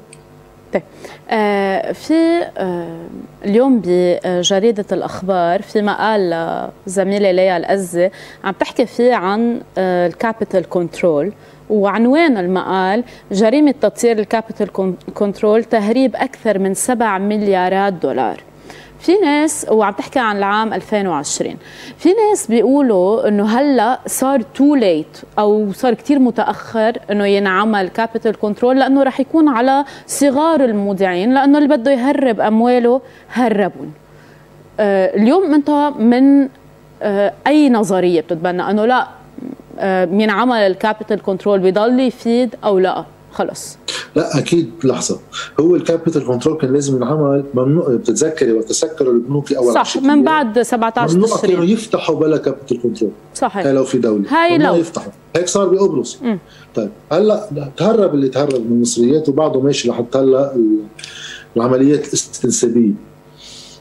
[0.73, 0.83] طيب
[1.31, 3.07] آه في آه
[3.45, 8.11] اليوم بجريدة الأخبار في مقال زميلة ليا القزي
[8.45, 11.33] عم تحكي فيه عن آه ال capital control
[11.71, 14.69] وعنوان المقال؟ جريمة تطير ال capital
[15.15, 18.41] control تهريب أكثر من 7 مليارات دولار.
[19.03, 21.57] في ناس وعم تحكي عن العام 2020
[21.99, 28.38] في ناس بيقولوا إنه هلأ صار too late أو صار كتير متأخر إنه ينعمل capital
[28.38, 33.01] control لأنه رح يكون على صغار المودعين لأنه اللي بده يهرب أمواله
[33.33, 33.93] هربهن
[34.81, 36.49] آه اليوم أنت من
[37.03, 39.07] آه أي نظرية بتتبنى؟ إنه لأ
[39.79, 43.77] آه ينعمل ال capital control بضل يفيد أو لأ؟ خلص
[44.16, 44.71] لا أكيد.
[44.85, 45.18] لحظة.
[45.61, 50.25] هو ال capital control كان لازم ينعمل ممنوع بتتذكري وقت تسكروا البنوك أول صح من
[50.25, 53.11] بعد 17 ممنوع كانوا يفتحوا بلا capital control.
[53.35, 53.66] صحيح.
[53.66, 54.25] لو في دولة.
[54.29, 54.75] هاي لو.
[54.75, 55.12] يفتحوا.
[55.37, 56.18] هيك صار بقبرص
[56.75, 56.90] طيب.
[57.12, 60.57] هلأ تهرب اللي تهرب من المصريات وبعده ماشي لحتى هلأ
[61.57, 63.12] العمليات الاستنسابية.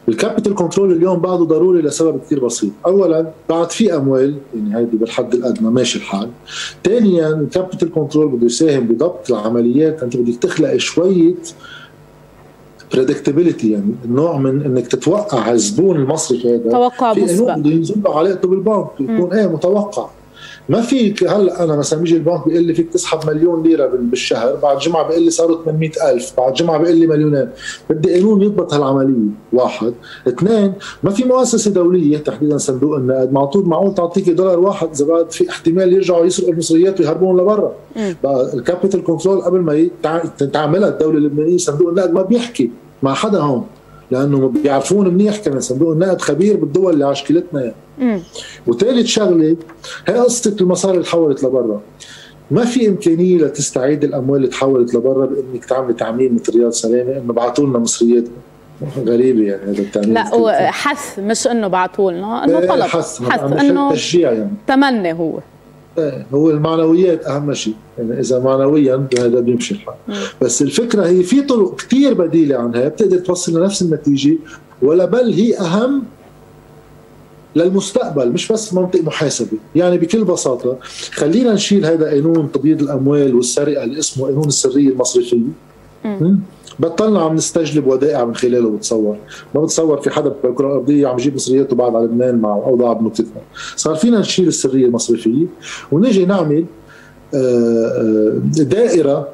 [0.10, 2.72] ال capital control اليوم بعده ضروري لسبب كثير بسيط.
[2.86, 6.30] اولا بعد في أموال يعني هيدي بالحد الأدنى ماشي الحال.
[6.84, 10.04] ثانيا ال capital control بده يساهم بضبط العمليات.
[10.04, 11.36] أنت بدك تخلق شوية
[12.94, 18.48] predictability يعني نوع من إنك تتوقع الزبون المصري هذا توقع مسبق بده ينزل له علاقته
[18.48, 20.08] بالبنك يكون إيه متوقع.
[20.72, 21.24] ما فيك.
[21.24, 24.56] هلا أنا مثلا بيجي البنك بيقول لي فيك تسحب مليون ليرة بالشهر.
[24.56, 27.50] بعد جمعة بيقول لي صاروا 800000 بعد جمعة بيقول لي مليونين.
[27.90, 29.30] بدي قانون يضبط هالعملية.
[29.54, 29.94] واحد.
[30.28, 33.34] اثنين ما في مؤسسه دولية تحديدا صندوق النقد.
[33.34, 37.74] معطول معقول تعطيك دولار واحد إذا بعد في احتمال يرجعوا يسرقوا المصريات ويهربوهن لبرا.
[38.54, 39.90] ال capital control قبل ما
[40.54, 42.72] تعملها الدولة اللبنانية صندوق النقد ما بيحكي
[43.04, 43.66] مع حدا هون.
[44.12, 48.22] لأنه بيعرفوا منيح كمان صندوق النقد خبير بالدول اللي على شكلتنا يعني.
[48.68, 49.56] وثالث شغلة
[50.08, 51.82] هي قصة المصاري اللي تحولت لبرا.
[52.52, 57.34] ما في إمكانية لتستعيد الأموال اللي تحولت لبرا بإنك تعملي تعميم مثل رياض سلامه انه
[57.34, 58.24] بعثوا لنا مصريات
[59.06, 60.14] غريبة يعني هذا التعميم.
[60.14, 62.82] لا هو حث مش إنه بعثوا لنا إنه طلب.
[62.82, 64.52] حث حث إنه تشجيع يعني.
[64.68, 65.40] تمني هو.
[66.34, 67.74] هو المعنويات أهم شيء.
[67.98, 69.96] يعني إذا معنويا هذا بيمشي الحال.
[70.42, 74.38] بس الفكرة هي في طرق كثير بديلة عن هي بتقدر توصل لنفس النتيجة
[74.82, 76.04] ولا بل هي أهم
[77.56, 80.78] للمستقبل مش بس منطق محاسبه يعني بكل بساطة
[81.12, 85.38] خلينا نشيل هذا قانون تبييض الأموال والسرقة اللي اسمه قانون السرية المصرفية.
[86.82, 89.18] بطلنا عم نستجلب ودائع من خلاله بتصور
[89.56, 93.42] ما بتصور في حدا بالكره الارضيه عم يجيب مصرياته بعد على لبنان مع أوضاع بنكتتنا
[93.76, 95.46] صار فينا نشيل السرية المصرفية
[95.92, 96.66] ونجي نعمل
[97.34, 99.28] آه، آه، دائرة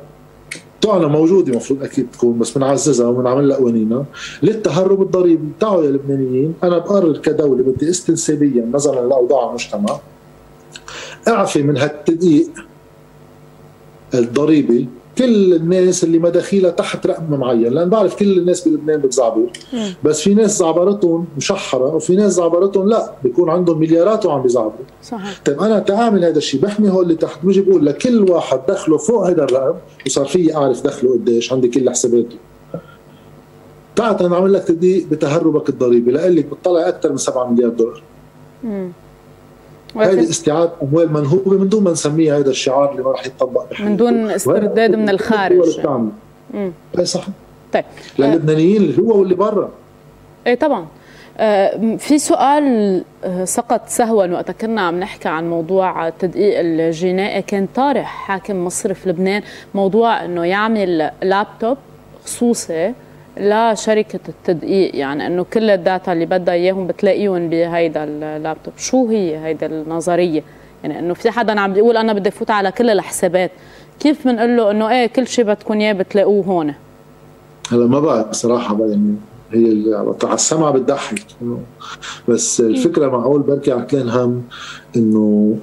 [0.81, 4.05] تعنى موجودة المفروض أكيد تكون بس بنعززها وبنعمل لها قوانينها
[4.43, 9.99] للتهرب الضريبي تعالوا يا لبنانيين أنا بقرر كدولة بدي استنسابيا نظرا لأوضاع المجتمع
[11.27, 12.49] أعفي من هالتدقيق
[14.13, 19.49] الضريبي كل الناس اللي مداخيلها تحت رقم معين لأن بعرف كل الناس بلبنان بتزعبر
[20.03, 25.41] بس في ناس زعبرتهم مشحرة وفي ناس زعبرتهم لا بيكون عندهم مليارات وعم بيزعبروا صحيح.
[25.45, 29.30] طيب أنا تعامل هذا الشيء بحمي هول اللي تحت بيجي بقول لكل واحد دخله فوق
[29.30, 32.36] هذا الرقم وصار في أعرف دخله قديش عندي كل حساباته.
[33.95, 38.01] تعال نعمل لك تدقيق بتهربك الضريبي لقول لك بتطلع أكثر من 7 مليار دولار.
[39.95, 43.84] هذه استعاده أموال منهوبه من دون ما نسميها هذا الشعار اللي ما راح يتطبق بحياتي.
[43.84, 45.80] من دون استرداد من الخارج.
[47.00, 47.28] أي صح.
[47.73, 47.86] طيب.
[48.19, 49.69] للبنانيين اللي هون واللي برا.
[50.47, 50.86] إيه طبعا.
[51.39, 57.67] آه، في سؤال آه، سقط سهوا وقت كنا عم نحكي عن موضوع التدقيق الجنائي كان
[57.76, 59.41] طارح حاكم مصرف لبنان
[59.76, 61.78] موضوع إنه يعمل لابتوب
[62.26, 62.93] خصوصي
[63.39, 68.73] لشركة التدقيق يعني إنه كل ال data اللي بدها إياهم بتلاقيهم بهيدا اللابتوب.
[68.78, 70.43] شو هي هيدا النظرية؟
[70.84, 73.52] يعني إنه في حدا عم بيقول أنا بدي فوت على كل الحسابات.
[74.00, 76.73] كيف بنقول له إنه إيه كل شيء بدكم إياه بتلاقوه هون؟
[77.71, 79.15] هلا ما بعرف صراحة يعني
[79.52, 81.26] هي على السمع بتضحك.
[82.28, 84.43] بس الفكرة معقول بركي عتلان هم
[84.95, 85.58] إنه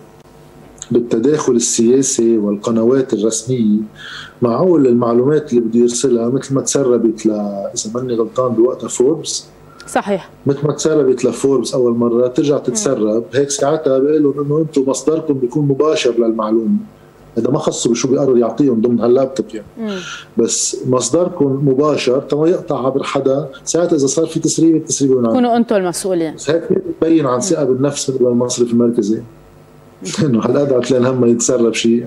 [0.90, 3.78] بالتداخل السياسي والقنوات الرسمية
[4.44, 9.44] معقول المعلومات اللي بده يرسلها مثل ما تسربت ل إذا ماني غلطان بوقتها فوربس.
[9.86, 10.30] صحيح.
[10.46, 13.24] مثل ما تسربت لفوربس أول مرة ترجع تتسرب.
[13.34, 16.76] هيك ساعتها بيقولوا إنه أنتم مصدركم بيكون مباشر للمعلومة.
[17.38, 19.66] هذا ما خصه بشو بيقرر يعطيهم ضمن هاللابتوب يعني.
[19.78, 19.98] مم.
[20.36, 23.48] بس مصدركم مباشر تما يقطع عبر حدا.
[23.64, 26.34] ساعتها إذا صار في تسريب التسريب من كونوا أنتم المسؤولين.
[26.34, 29.22] بس هيك بتبين عن ثقة بالنفس من المصرف المركزي.
[30.24, 32.06] إنه هالقد عتلان هم يتسرب شيء.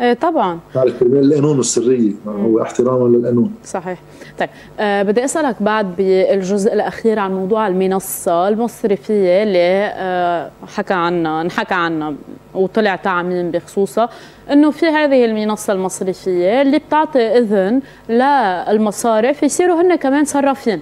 [0.00, 0.58] إيه طبعا.
[1.04, 3.54] القانون والسريه هو احتراما للقانون.
[3.64, 3.98] صحيح.
[4.38, 4.48] طيب
[4.80, 11.74] أه بدي أسألك بعد بالجزء الأخير عن موضوع المنصة المصرفية اللي أه حكى عنها انحكى
[11.74, 12.14] عنها
[12.54, 14.08] وطلع تعميم بخصوصها
[14.52, 20.80] إنه في هذه المنصة المصرفية اللي بتعطي إذن للمصارف يصيروا هن كمان صرافين.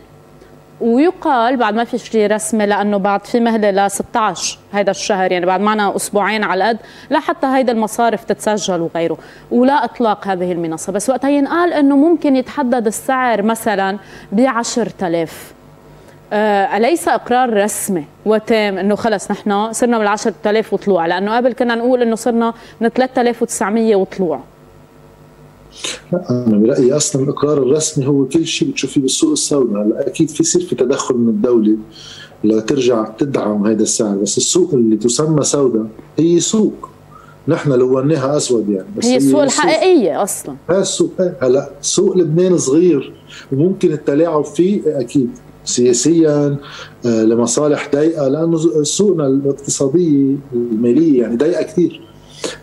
[0.81, 5.47] ويقال بعد ما في شيء رسمي لأنه بعد في مهلة ل 16 هذا الشهر يعني
[5.47, 6.79] بعد معنا أسبوعين على القد
[7.11, 9.19] لا حتى هيدا المصارف تتسجل وغيره.
[9.51, 10.93] ولا إطلاق هذه المنصة.
[10.93, 13.99] بس وقتها ينقال إنه ممكن يتحدد السعر مثلا
[14.33, 15.55] ب 10000
[16.33, 21.07] آه أليس إقرار رسمي؟ وتام إنه خلص نحن صرنا من 10000 وطلوع.
[21.07, 24.41] لأنه قبل كنا نقول إنه صرنا من 3900 وطلوع.
[26.13, 30.43] لا أنا برأيي أصلا الاقرار الرسمي هو كل شيء بتشوفيه بالسوق السوداء هلا أكيد في
[30.43, 31.77] يصير في تدخل من الدولة
[32.45, 35.87] لترجع تدعم هذا السعر بس السوق اللي تسمى سوداء
[36.19, 36.89] هي سوق.
[37.49, 40.55] نحن لوناها أسود يعني بس هي السوق الحقيقية أصلا.
[40.71, 41.11] هي السوق
[41.43, 43.13] هلا سوق لبنان صغير
[43.53, 45.31] وممكن التلاعب فيه أكيد
[45.65, 46.57] سياسيا
[47.07, 52.01] آه، لمصالح ضيقة لأنه سوقنا الاقتصادية المالية يعني ضيقة كثير.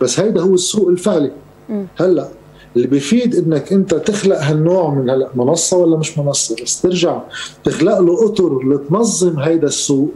[0.02, 1.32] بس هيدا هو السوق الفعلي.
[1.95, 2.28] هلا
[2.75, 7.21] اللي بيفيد إنك أنت تخلق هالنوع من هلا منصة ولا مش منصة بس ترجع
[7.63, 10.12] تخلق له أطر لتنظم هيدا السوق.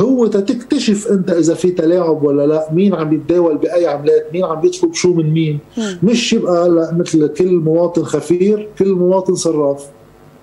[0.00, 4.66] هو تكتشف أنت إذا في تلاعب ولا لا مين عم يتداول بأي عملات مين عم
[4.66, 5.58] يطلب شو من مين.
[6.02, 9.84] مش يبقى هلا مثل كل مواطن خفير كل مواطن صراف.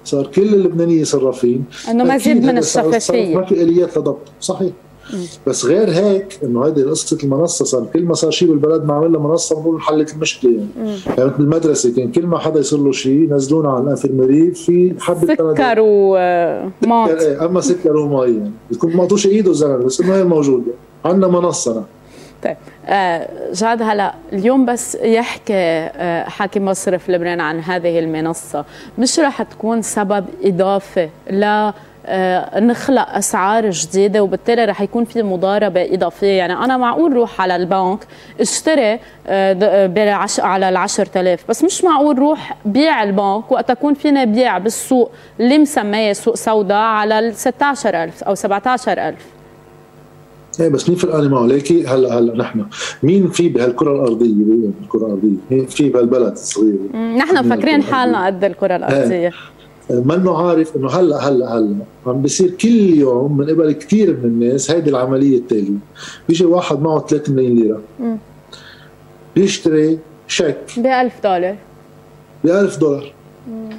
[0.03, 1.63] صار كل اللبنانيه صرافين.
[1.89, 4.27] إنه مزيد من الشفافيه ما في إليات لضبط.
[4.41, 4.71] صحيح.
[5.47, 9.09] بس غير هيك إنه هذه قصة المنصة صار كل ما صار شيء بالبلد ما عمل
[9.09, 10.67] منصة بنقول انحلت المشكلة يعني.
[11.17, 15.35] يعني مثل المدرسة كان كل ما حدا يصير له شيء ينزلونا على الانفرمري في حبه
[15.35, 18.51] سكر وماط إيه، أما سكر ومي يعني.
[18.71, 20.71] بتكون مقطوش إيده الزلمة بس إنه هي موجوده
[21.05, 21.83] عندنا منصة
[22.43, 28.65] طيب آه جاد هلا اليوم بس يحكي آه حاكم مصرف لبنان عن هذه المنصة.
[28.97, 31.73] مش رح تكون سبب إضافة ل آه
[32.59, 36.27] نخلق أسعار جديدة وبالتالي رح يكون في مضاربة إضافية.
[36.27, 37.99] يعني أنا معقول روح على البنك
[38.41, 39.91] اشتري آه
[40.39, 45.57] على ال 10000 بس مش معقول روح بيع البنك وقت يكون فينا بيع بالسوق اللي
[45.57, 49.15] مسمية سوق سوداء على ال 16000 أو 17000
[50.59, 52.65] إيه بس مين فرقانه معه؟ ليكي؟ هلا هلا نحن.
[53.03, 54.33] مين في بهالكرة الأرضية؟
[54.79, 56.75] بالكره الأرضية؟ مين في بهالبلد الصغير
[57.17, 59.15] نحن مفكرين حالنا قد الكرة الأرضية.
[59.17, 59.31] إيه.
[59.89, 61.75] منه عارف إنه هلا هلا هلأ.
[62.05, 65.77] عم بيصير كل يوم من قبل كثير من الناس هيدي العملية التالية.
[66.27, 67.81] بيجي واحد معه 3 ملايين ليره.
[69.35, 70.57] بيشتري شيك.
[70.77, 71.55] ب 1000 دولار.
[72.43, 73.13] ب 1000 دولار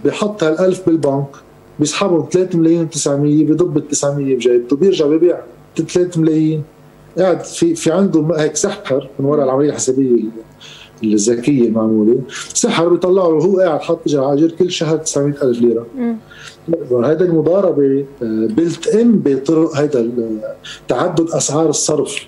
[0.05, 1.27] بحط هال1000 بالبنك.
[1.79, 4.77] بيسحبهم 3 ملايين و900 بضب ال 900 بجيبته.
[4.77, 5.41] بيرجع ببيع
[5.77, 6.63] 3 ملايين
[7.19, 10.25] قاعد في في عنده هيك سحر من وراء العملية الحسابية
[11.05, 12.19] الذكية المعموله
[12.55, 15.87] سحر بيطلع له وهو قاعد حاط اجر عاجر كل شهر 900 ألف ليرة.
[17.05, 20.07] هذا المضاربة بلت ان بطرق هذا
[20.89, 22.27] تعدد أسعار الصرف.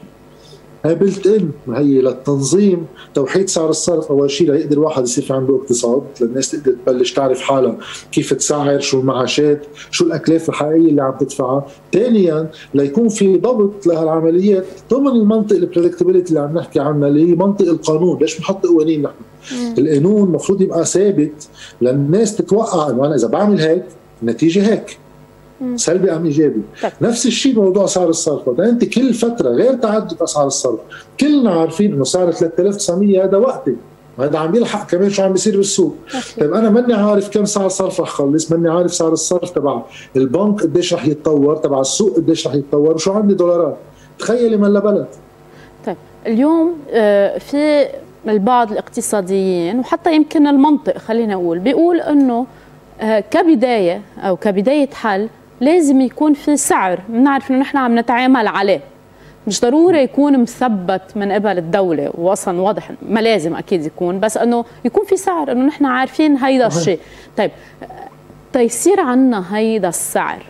[0.84, 2.86] بلت ان هي للتنظيم.
[3.14, 6.02] توحيد سعر الصرف أول شيء ليقدر واحد يصير في عنده اقتصاد.
[6.20, 7.76] للناس تقدر تبلش تعرف حالها
[8.12, 11.66] كيف تسعر شو المعاشات شو الاكلاف الحقيقية اللي عم تدفعها.
[11.92, 17.68] ثانيا ليكون في ضبط لهالعمليات ضمن المنطق البريدكتبيليتي اللي عم نحكي عنها اللي هي منطق
[17.68, 18.18] القانون.
[18.18, 19.14] ليش بنحط قوانين نحن؟
[19.78, 21.48] القانون المفروض يبقى ثابت
[21.82, 23.84] للناس تتوقع إنه أنا إذا بعمل هيك
[24.22, 24.98] النتيجة هيك.
[25.76, 26.62] سلبي أم إيجابي.
[26.82, 26.92] طيب.
[27.00, 30.80] نفس الشيء موضوع اسعار الصرف أنت كل فترة غير تعدد أسعار الصرف
[31.20, 33.76] كلنا عارفين إنه سعر 3900 هذا وقتي.
[34.18, 35.94] وهذا عم يلحق كمان شو عم بيصير بالسوق.
[36.40, 39.82] طيب أنا ماني عارف كم سعر صرف رح خلص ماني عارف سعر الصرف تبع
[40.16, 43.76] البنك قديش رح يتطور تبع السوق قديش رح يتطور وشو عندي دولارات.
[44.18, 45.06] تخيلي من لبلد
[45.86, 47.86] طيب اليوم آه، في
[48.28, 52.46] البعض الاقتصاديين وحتى يمكن المنطق خلينا نقول بيقول إنه
[53.00, 55.28] آه، كبداية أو كبداية حل
[55.60, 57.00] لازم يكون في سعر.
[57.08, 58.80] بنعرف إنه نحن عم نتعامل عليه.
[59.46, 64.64] مش ضروري يكون مثبت من قبل الدولة واصلا واضح ما لازم أكيد يكون بس إنه
[64.84, 66.98] يكون في سعر إنه نحن عارفين هيدا الشيء.
[67.36, 67.50] طيب
[68.52, 70.42] تيصير عنا هيدا السعر.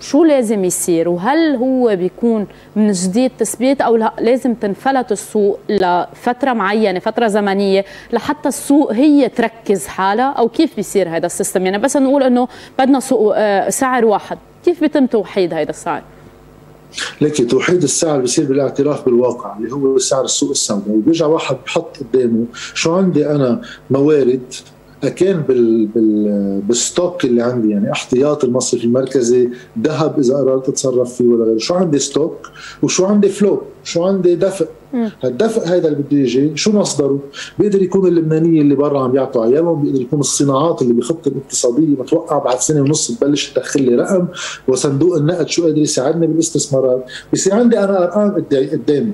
[0.00, 6.52] شو لازم يصير؟ وهل هو بيكون من جديد تثبيت أو لا؟ لازم تنفلت السوق لفترة
[6.52, 11.96] معينة فترة زمنية لحتى السوق هي تركز حالها؟ أو كيف بيصير هذا السيستم؟ يعني بس
[11.96, 14.38] نقول إنه بدنا سوق آه، سعر واحد.
[14.64, 16.02] كيف بيتم توحيد هذا السعر؟
[17.20, 20.88] لكن توحيد السعر بيصير بالاعتراف بالواقع اللي هو سعر السوق السوداء.
[20.88, 23.60] وبيرجع واحد بحط قدامه شو عندي أنا
[23.90, 24.54] موارد
[25.08, 29.48] كان بال بال بال stock اللي عندي يعني احتياط المصرفي المركزي
[29.82, 31.58] ذهب إذا قررت أتصرف فيه ولا غيره.
[31.58, 32.50] شو عندي stock؟
[32.82, 34.64] وشو عندي flow؟ شو عندي دفع
[35.22, 37.18] هالدفع هذا اللي بده يجي شو مصدره؟
[37.58, 42.38] بيقدر يكون اللبنانية اللي برا عم يعطوا عيالهم بيقدر يكون الصناعات اللي بخطة الاقتصادية متوقع
[42.38, 44.26] بعد سنة ونص تبلش تدخل لي رقم
[44.68, 49.12] وصندوق النقد شو قادر يساعدني بالإستثمارات؟ بصير عندي أنا أرقام قدامي.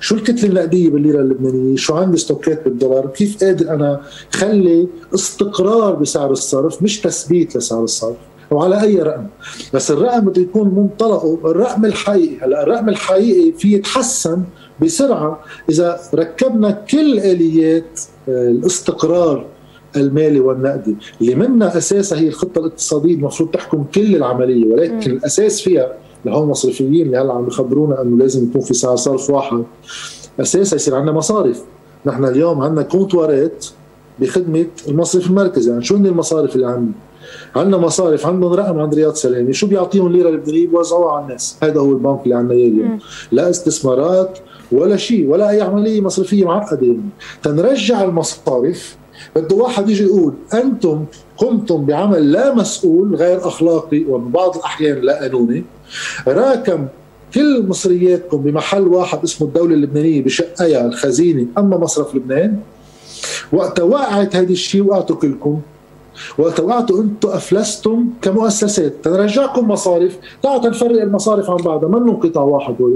[0.00, 6.30] شو الكتلة النقديه بالليره اللبنانية؟ شو عندي ستوكات بالدولار؟ كيف قادر أنا خلي استقرار بسعر
[6.30, 8.16] الصرف مش تثبيت لسعر الصرف؟
[8.50, 9.26] وعلى أي رقم؟
[9.74, 14.42] بس الرقم بده يكون منطلقه الرقم الحقيقي هلا الرقم الحقيقي في يتحسن
[14.82, 19.46] بسرعة إذا ركبنا كل آليات آه، الاستقرار
[19.96, 25.16] المالي والنقدي اللي منها أساسها هي الخطة الاقتصادية المفروض تحكم كل العملية ولكن م.
[25.16, 25.92] الأساس فيها
[26.24, 29.64] لهون المصرفيين اللي هلا عم بخبرونا إنه لازم يكون في سعر صرف واحد.
[30.40, 31.62] أساسا يصير عندنا مصارف.
[32.06, 33.66] نحن اليوم عندنا كونتوارات
[34.18, 35.70] بخدمة المصرف المركزي.
[35.70, 36.92] يعني شو هن المصارف اللي عندنا؟
[37.56, 41.56] عندنا مصارف عندهم رقم عند رياض سلامي شو بيعطيهم ليرة لبنانيه بيوزعوها على الناس.
[41.62, 42.98] هذا هو البنك اللي عندنا اليوم.
[43.32, 44.38] لا استثمارات
[44.72, 46.96] ولا شيء ولا أي عملية مصرفية معقدة.
[47.42, 48.96] تنرجع المصارف
[49.36, 51.04] بده واحد يجي يقول أنتم
[51.36, 55.64] قمتم بعمل لا مسؤول غير أخلاقي وبعض الأحيان لا قانوني
[56.28, 56.86] راكم
[57.34, 62.58] كل مصرياتكم بمحل واحد اسمه الدولة اللبنانية بشقيها الخزينة أما مصرف لبنان.
[63.52, 65.60] وقت وقعت هذا الشيء وقعتوا كلكم.
[66.38, 68.94] وقت وقعتوا أنتم أفلستم كمؤسسات.
[69.02, 70.18] تنرجعكم مصارف.
[70.42, 71.88] تعالوا تنفرق المصارف عن بعضها.
[71.88, 72.90] منهم قطاع واحد هو.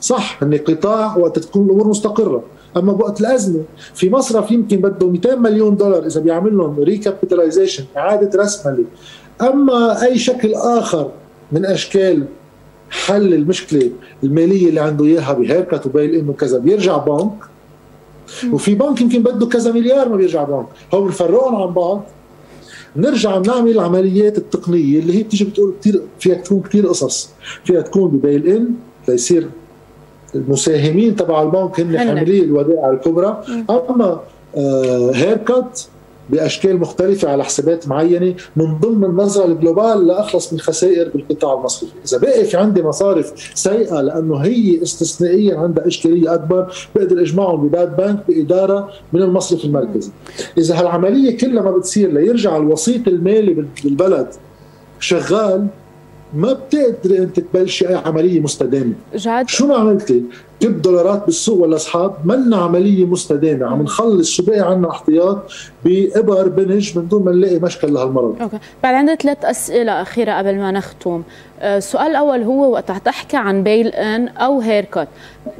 [0.00, 2.42] صح هن قطاع وقت تكون الأمور مستقرة.
[2.76, 3.62] أما بوقت الأزمة
[3.94, 8.84] في مصرف يمكن بده 200 مليون دولار إذا بيعمل لهم recapitalization إعادة رسمله
[9.40, 11.10] أما أي شكل آخر
[11.52, 12.24] من أشكال
[12.90, 13.90] حل المشكلة
[14.24, 17.32] المالية اللي عنده إياها ب haircut وب bail-in كذا بيرجع بنك.
[18.52, 20.66] وفي بنك يمكن بده كذا مليار ما بيرجع بنك.
[20.94, 22.04] هو بنفرقهم عن بعض.
[22.96, 27.30] نرجع نعمل العمليات التقنية اللي هي بتيجي بتقول كثير فيها تكون كثير قصص.
[27.64, 28.74] فيها تكون ب bail-in
[29.08, 29.48] ليصير
[30.34, 33.44] المساهمين تبع البنك هن حاملي الودائع الكبرى.
[33.70, 34.20] أما
[34.56, 35.88] آه haircut
[36.30, 41.92] بأشكال مختلفة على حسابات معينة من ضمن النظرة ال global لأخلص من خسائر بالقطاع المصرفي،
[42.08, 47.75] إذا بقي في عندي مصارف سيئة لأنه هي استثنائيا عندها إشكالية أكبر بقدر اجمعهم ب
[47.75, 50.10] bad bank بإدارة من المصرف المركزي.
[50.58, 54.26] إذا هالعملية كلها ما بتصير ليرجع الوسيط المالي بالبلد
[55.00, 55.66] شغال
[56.34, 58.92] ما بتقدري أنت تبلشي أي عملية مستدامة.
[59.14, 60.22] جاد شو ما عملتي؟
[60.60, 63.66] كب دولارات بالسوق ولا سحب منا عملية مستدامة.
[63.66, 65.38] عم نخلص شو بقي عنا احتياط
[65.84, 68.36] بإبر بنج من دون ما نلاقي مشكل لهالمرض.
[68.42, 68.58] okay.
[68.82, 71.22] بعد عندي ثلاث أسئلة أخيرة قبل ما نختم.
[71.60, 75.08] آه، السؤال الأول هو وقت تحكي عن bail-in أو haircut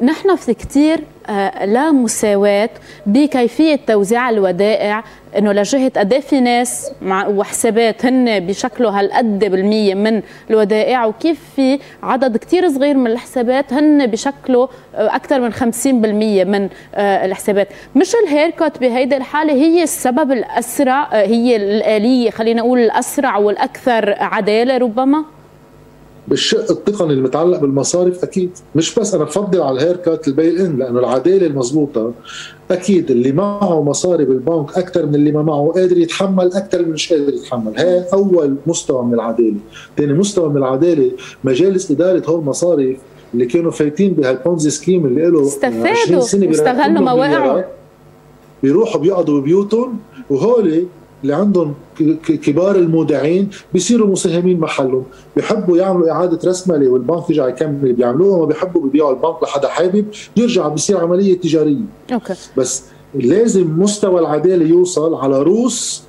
[0.03, 2.71] نحن في كثير آه، لا مساواة
[3.07, 5.05] بكيفية توزيع الودائع
[5.39, 11.79] إنه لجهة قد إيه في ناس وحسابات هن بشكله هالقد بالمية من الودائع وكيف في
[12.03, 17.69] عدد كثير صغير من الحسابات هن بشكله آه، أكثر من 50% من الحسابات.
[17.97, 24.77] مش ال haircut بهيدي الحالة هي السبب الأسرع هي الآلية خلينا نقول الأسرع والأكثر عدالة
[24.77, 25.25] ربما؟
[26.29, 28.51] بالشق التقني المتعلق بالمصارف أكيد.
[28.75, 32.13] مش بس أنا بفضل على ال haircut ال bail-in لأنه العدالة المضبوطه
[32.71, 37.13] أكيد اللي معه مصاري بالبنك أكثر من اللي ما معه قادر يتحمل أكثر من مش
[37.13, 37.73] قادر يتحمل.
[37.79, 39.57] هي أول مستوى من العدالة.
[39.97, 41.11] ثاني مستوى من العدالة
[41.45, 42.97] مجالس اداره هول المصارف
[43.35, 47.65] اللي كانوا فايتين بهالبونزي سكيم اللي له 20 سنة واستغلوا مواقعهم
[48.63, 49.99] بيروحوا بيقعدوا ببيوتهم
[50.31, 50.87] وهولي
[51.23, 51.75] اللي عندهم
[52.27, 55.05] كبار المودعين بيصيروا مساهمين محلهم.
[55.37, 60.05] بيحبوا يعملوا إعادة رسمله والبنك يرجع يكمل بيعملوها ما بيحبوا بيبيعوا البنك لحدا حابب
[60.37, 61.85] يرجع بيصير عملية تجارية.
[62.13, 62.35] أوكي.
[62.57, 62.83] بس
[63.15, 66.03] لازم مستوى العدالة يوصل على روس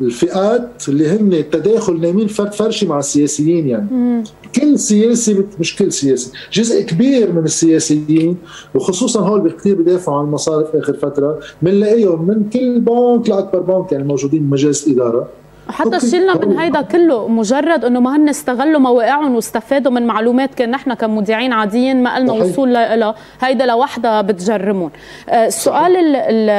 [0.00, 3.86] الفئات اللي هن التداخل نايمين فرد فرشي مع السياسيين يعني.
[3.90, 4.24] مم.
[4.60, 8.36] كل سياسي مش كل سياسي جزء كبير من السياسيين
[8.74, 14.04] وخصوصا هول كثير بدافعوا عن المصارف آخر فترة بنلاقيهم من كل بنك لأكبر بنك يعني
[14.04, 15.28] موجودين بمجالس الإدارة.
[15.68, 20.70] حتى شلنا من هيدا كله مجرد إنه ما هن استغلوا مواقعهم واستفادوا من معلومات كأن
[20.70, 24.90] نحن كمذيعين عاديين ما لنا وصول لها هيدا لوحدها بتجرمون
[25.28, 26.16] آه، السؤال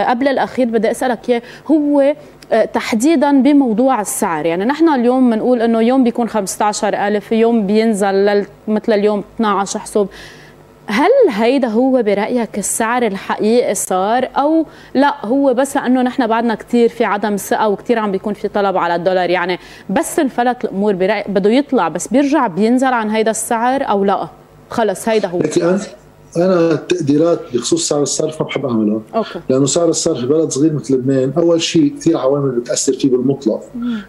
[0.09, 2.15] قبل الأخير بدي أسألك إياه هو
[2.73, 4.45] تحديدا بموضوع السعر.
[4.45, 10.07] يعني نحن اليوم بنقول إنه يوم بيكون 15000 يوم بينزل مثل اليوم 12 حسب
[10.89, 16.89] هل هيدا هو برأيك السعر الحقيقي صار؟ أو لا هو بس لأنه نحن بعدنا كثير
[16.89, 19.29] في عدم ثقة وكثير عم بيكون في طلب على الدولار.
[19.29, 24.27] يعني بس انفلت الأمور برأي بده يطلع بس بيرجع بينزل عن هيدا السعر أو لا؟
[24.69, 25.39] خلص هيدا هو.
[26.37, 29.39] أنا التقديرات بخصوص سعر الصرف ما بحب اعملها أوكي.
[29.49, 33.63] لأنه سعر الصرف ببلد صغير مثل لبنان أول شيء كثير عوامل بتأثر فيه بالمطلق.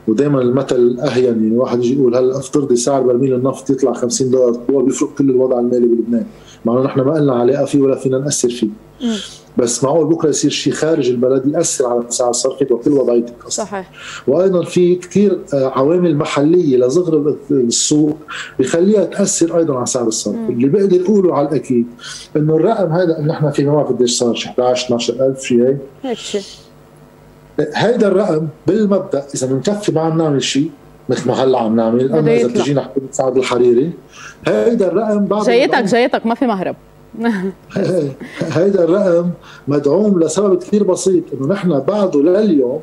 [0.08, 4.60] ودائما المثل اهين يعني واحد يجي يقول هلا افترضي سعر برميل النفط يطلع 50 دولار؟
[4.70, 6.26] هو بيفرق كل الوضع المالي بلبنان
[6.64, 8.68] مع انه نحن ما لنا علاقه فيه ولا فينا نأثر فيه.
[9.58, 13.90] بس معقول بكرة يصير شيء خارج البلد يأثر على سعر الصرف وكل وضعيتك صحيح.
[14.26, 18.16] وأيضا في كثير آه، عوامل محلية لصغر السوق
[18.58, 20.36] بخليها تأثر أيضا على سعر الصرف.
[20.48, 21.86] اللي بقدر اقوله على الأكيد
[22.36, 25.78] إنه الرقم هذا اللي نحن في ما بعرف قديش صار 11 12000 شيء هيك.
[26.02, 26.42] هيك شيء
[27.74, 30.70] هيدا الرقم بالمبدأ إذا بنكفي ما عم نعمل شيء
[31.08, 33.92] مثل ما هلأ عم نعمل أما إذا بتجينا حكومة سعد الحريري
[34.46, 36.76] هيدا الرقم بعد جايتك جايتك ما في مهرب.
[38.56, 39.30] هيدا الرقم
[39.68, 42.80] مدعوم لسبب كثير بسيط إنه نحن بعده لليوم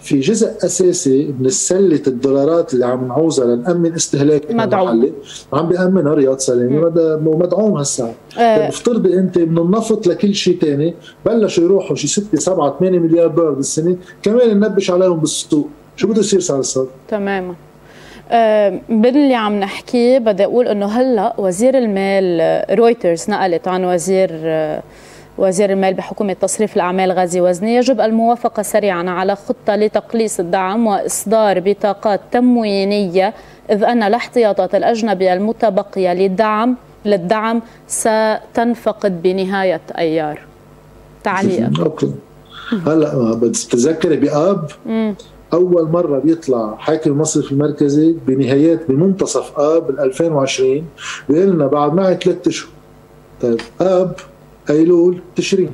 [0.00, 5.12] في جزء أساسي من السلة الدولارات اللي عم نعوزها لنأمن استهلاك مدعوم.
[5.52, 6.78] عم بيامنها رياض سلامي
[7.26, 8.68] ومدعوم هالسعر آه.
[8.68, 10.94] افترضي انت من النفط لكل شيء ثاني
[11.26, 15.68] بلشوا يروحوا شي 6 7 8 مليار دولار بالسنة كمان ننبش عليهم بالسوق.
[15.96, 17.54] شو بده يصير سعر الصرف؟ تماما.
[18.88, 24.30] باللي عم نحكيه بدي أقول إنه هلأ وزير المال رويترز نقلت عن وزير
[25.38, 31.60] وزير المال بحكومة تصريف الأعمال غازي وزني يجب الموافقة سريعا على خطة لتقليص الدعم وإصدار
[31.60, 33.34] بطاقات تموينية
[33.70, 40.40] إذ أن الاحتياطات الأجنبية المتبقية للدعم للدعم ستنفقد بنهاية أيار.
[41.24, 41.70] تعليق.
[42.86, 44.70] هلأ بتتذكري بآب؟
[45.52, 50.84] أول مرة بيطلع حاكم المصرف المركزي بنهايات بمنتصف آب 2020
[51.28, 52.70] بيقول لنا بعد معي ثلاث أشهر.
[53.42, 54.16] طيب آب
[54.70, 55.70] ايلول تشرين.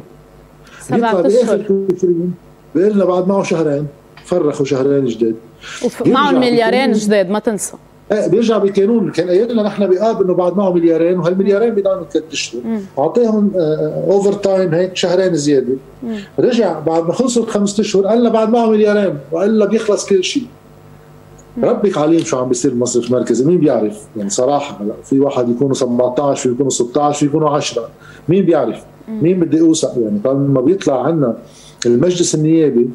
[0.90, 2.34] بيطلع بآخر تشرين
[2.74, 3.86] بيقول لنا بعد معه شهرين
[4.24, 5.36] فرخوا شهرين جداد.
[6.06, 7.76] ومعهم مليارين جداد ما تنسى.
[8.10, 12.60] بيرجع بكانون كان قايل لنا نحن بآب إنه بعد معه مليارين وهالمليارين بيضلوا ثلاث اشهر
[12.98, 13.50] أعطيهم
[14.10, 15.74] overtime هيك شهرين زيادة.
[16.38, 20.24] رجع بعد ما خلصوا الخمس أشهر قال لنا بعد معه مليارين وقال لنا بيخلص كل
[20.24, 20.46] شيء.
[21.62, 25.74] ربك عليم شو عم بيصير بالمصرف المركزي مين بيعرف؟ يعني صراحة هلا في واحد يكونوا
[25.74, 27.88] 17 في يكونوا 16 في يكونوا 10
[28.28, 31.36] مين بيعرف؟ مين بدي أوثق؟ يعني لما بيطلع عنا
[31.86, 32.88] المجلس النيابي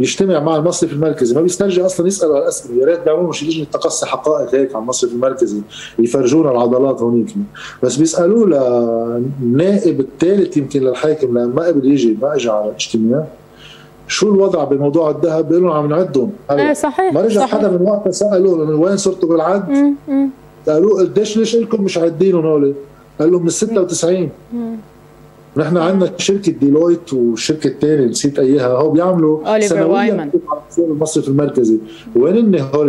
[0.00, 1.34] يجتمع مع المصرف المركزي.
[1.34, 2.80] ما بيسترجع أصلا يسالوا الأسئلة.
[2.80, 5.60] يا ريت بيعملوا شي لجنه تقصي حقائق هيك على المصرف المركزي.
[5.98, 7.28] يفرجونا العضلات هونيك.
[7.82, 8.46] بس بيسألوه
[9.40, 13.24] للنائب الثالث يمكن للحاكم لما ما قبل يجي ما اجى على الاجتماع.
[14.08, 16.32] شو الوضع بموضوع الذهب؟ بيقولوا عم نعدهم.
[16.50, 17.58] إيه صحيح ما رجع صحيح.
[17.58, 19.94] حدا من وقتها سألوه من وين صرتوا بالعد؟
[20.68, 22.74] قالوا قديش ليش لكم مش عادينهم هول؟
[23.20, 24.30] قال لهم من 96
[25.56, 29.48] نحن عندنا شركة ديلويت والشركة الثانية نسيت اياها هو بيعملوا
[29.84, 30.30] وايمان
[30.78, 31.78] المصرف المركزي.
[32.16, 32.88] وين هول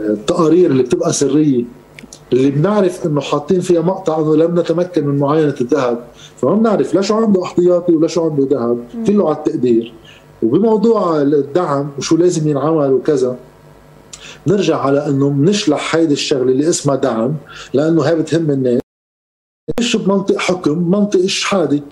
[0.00, 1.64] التقارير اللي بتبقى سرية؟
[2.32, 6.04] اللي بنعرف إنه حاطين فيها مقطع إنه لم نتمكن من معاينة الذهب.
[6.36, 8.78] فما بنعرف لا شو عنده احتياطي ولا شو عنده ذهب.
[9.06, 9.92] كله على التقدير.
[10.42, 13.36] وبموضوع الدعم وشو لازم ينعمل وكذا
[14.46, 17.34] نرجع على إنه بنشلح هيدي الشغلة اللي اسمها دعم
[17.74, 18.80] لأنه هي بتهم الناس.
[19.80, 21.82] مش بمنطق حكم؟ منطق اشحادي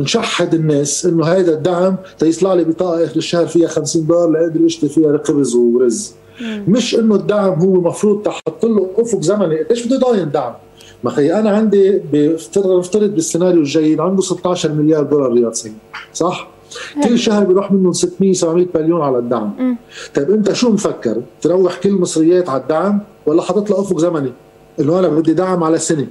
[0.00, 4.90] نشحد الناس إنه هيدا الدعم تيطلع لي بطاقة آخر الشهر فيها 50 دولار لاقدر اشتري
[4.90, 6.12] فيها خبز ورز.
[6.68, 9.62] مش إنه الدعم هو مفروض تحط له أفق زمني.
[9.62, 10.52] قديش بده يضاين دعم؟
[11.04, 15.72] ما خي أنا عندي بفترض بالسيناريو الجيد عنده 16 مليار دولار رياض سنة
[16.14, 16.48] صح؟
[17.04, 19.76] كل شهر بيروح منهم 600 700 مليون على الدعم.
[20.14, 24.32] طيب أنت شو مفكر؟ تروح كل المصريات على الدعم ولا حاطط له أفق زمني؟
[24.80, 26.06] انه أنا بدي دعم على سنة.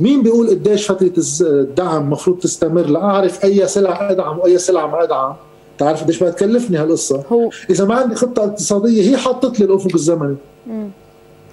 [0.00, 5.34] مين بيقول قديش فترة الدعم مفروض تستمر لأعرف أي سلعة أدعم وأي سلعة ما أدعم؟
[5.78, 7.24] تعرف قديش بدها تكلفني هالقصة.
[7.32, 10.36] هو إذا ما عندي خطة اقتصادية هي حطت لي الأفق الزمني.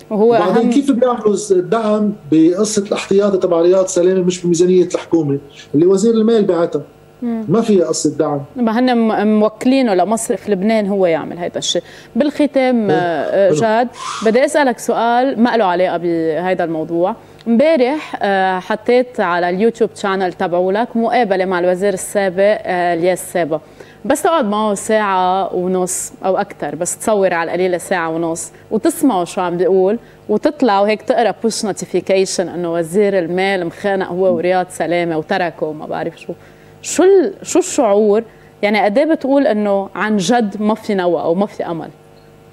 [0.10, 0.72] وهو وبعدين أهم...
[0.72, 5.40] كيف بيعملوا الدعم؟ بقصة الاحتياطي تبع رياض سلامه مش بميزانية الحكومة
[5.76, 6.82] اللي وزير المال بعتها.
[7.22, 8.42] ما فيها قصة دعم.
[8.56, 8.98] ما هن
[9.40, 11.82] موكلينه لمصرف لبنان هو يعمل هذا الشيء.
[12.16, 13.88] بالختام آه، جاد
[14.26, 17.16] بدي أسألك سؤال ما له علاقة بهذا الموضوع.
[17.48, 23.62] امبارح آه، حطيت على ال YouTube channel تبعولك مقابلة مع الوزير السابق آه، الياس سابا
[24.06, 29.42] بس تقعد معه ساعة ونص أو أكثر بس تصور على القليلة ساعة ونص وتسمعوا شو
[29.42, 35.66] عم بيقول وتطلع وهيك تقرأ push notification إنه وزير المال مخانق هو ورياض سلامة وتركه
[35.66, 36.34] وما بعرف شو.
[36.82, 37.04] شو
[37.42, 38.24] شو الشعور؟
[38.62, 41.90] يعني قد إيه بتقول إنه عن جد ما في no way أو ما في أمل؟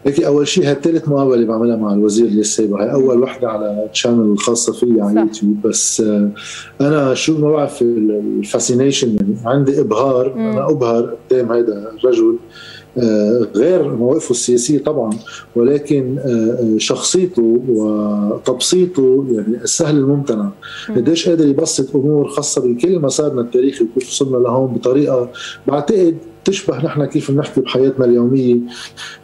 [0.04, 3.95] هيك أول شيء هي ثالث مقابلة بعملها مع الوزير اليسيبا هي أول وحدة على ال
[3.95, 6.30] channel الخاصة فيي على اليوتيوب بس آه،
[6.80, 10.50] أنا شو ما بعرف ال fascination يعني عندي إبهار مم.
[10.50, 12.36] أنا أبهر قدام هذا الرجل.
[12.98, 15.10] آه، غير مواقفه السياسية طبعا
[15.56, 20.50] ولكن آه، شخصيته وتبسيطه يعني السهل الممتنع.
[20.96, 25.28] قديش قادر يبسط أمور خاصة بكل مسارنا التاريخي وكيف وصلنا لهون بطريقة
[25.66, 28.56] بعتقد تشبه نحن كيف بنحكي بحياتنا اليومية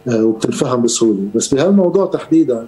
[0.09, 1.21] آه، وبتنفهم بسهولة.
[1.35, 2.67] بس بهالموضوع تحديدا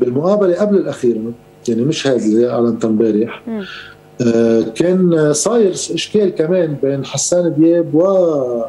[0.00, 1.32] بالمقابلة قبل الأخيرة
[1.68, 3.42] يعني مش هذا اللي أعلنت امبارح
[4.74, 8.62] كان صاير إشكال كمان بين حسان دياب و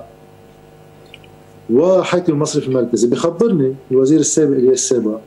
[1.73, 3.07] وحاكم المصرف المركزي.
[3.07, 5.21] بخبرني الوزير السابق إلياس سابا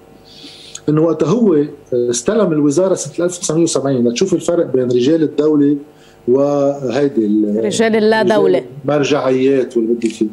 [0.89, 5.77] إنه وقتها هو استلم الوزارة سنة 1970 لتشوف الفرق بين رجال الدولة
[6.29, 8.65] وهيدي رجال اللا دولة.
[8.85, 10.27] مرجعيات واللي بدك فيه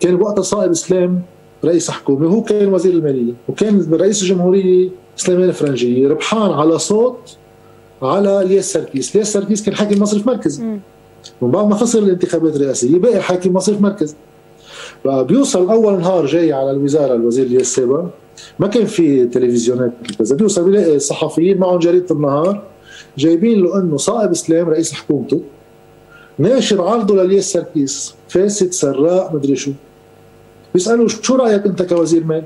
[0.00, 1.22] كان وقتها صائب اسلام
[1.64, 7.36] رئيس حكومة وهو كان وزير المالية وكان رئيس الجمهوريه سليمان الفرنجيه ربحان على صوت
[8.02, 10.64] على الياس سركيس، الياس سركيس كان حاكم مصرف مركزي
[11.40, 14.14] ومن بعد ما خسر الانتخابات الرئاسية بقى حاكم مصرف مركزي
[15.04, 18.10] فبيوصل أول نهار جاي على الوزارة الوزير الياس سابا
[18.58, 20.36] ما كان في تلفزيونات كذا.
[20.36, 22.62] بيوصل بيلاقي صحفيين معهم جريدة النهار.
[23.18, 25.40] جايبين له انه صائب اسلام رئيس حكومته
[26.38, 29.72] ناشر عرضه للياس سركيس فاسد سراء مدري شو.
[30.74, 32.44] بيسألوا شو رأيك انت كوزير مال؟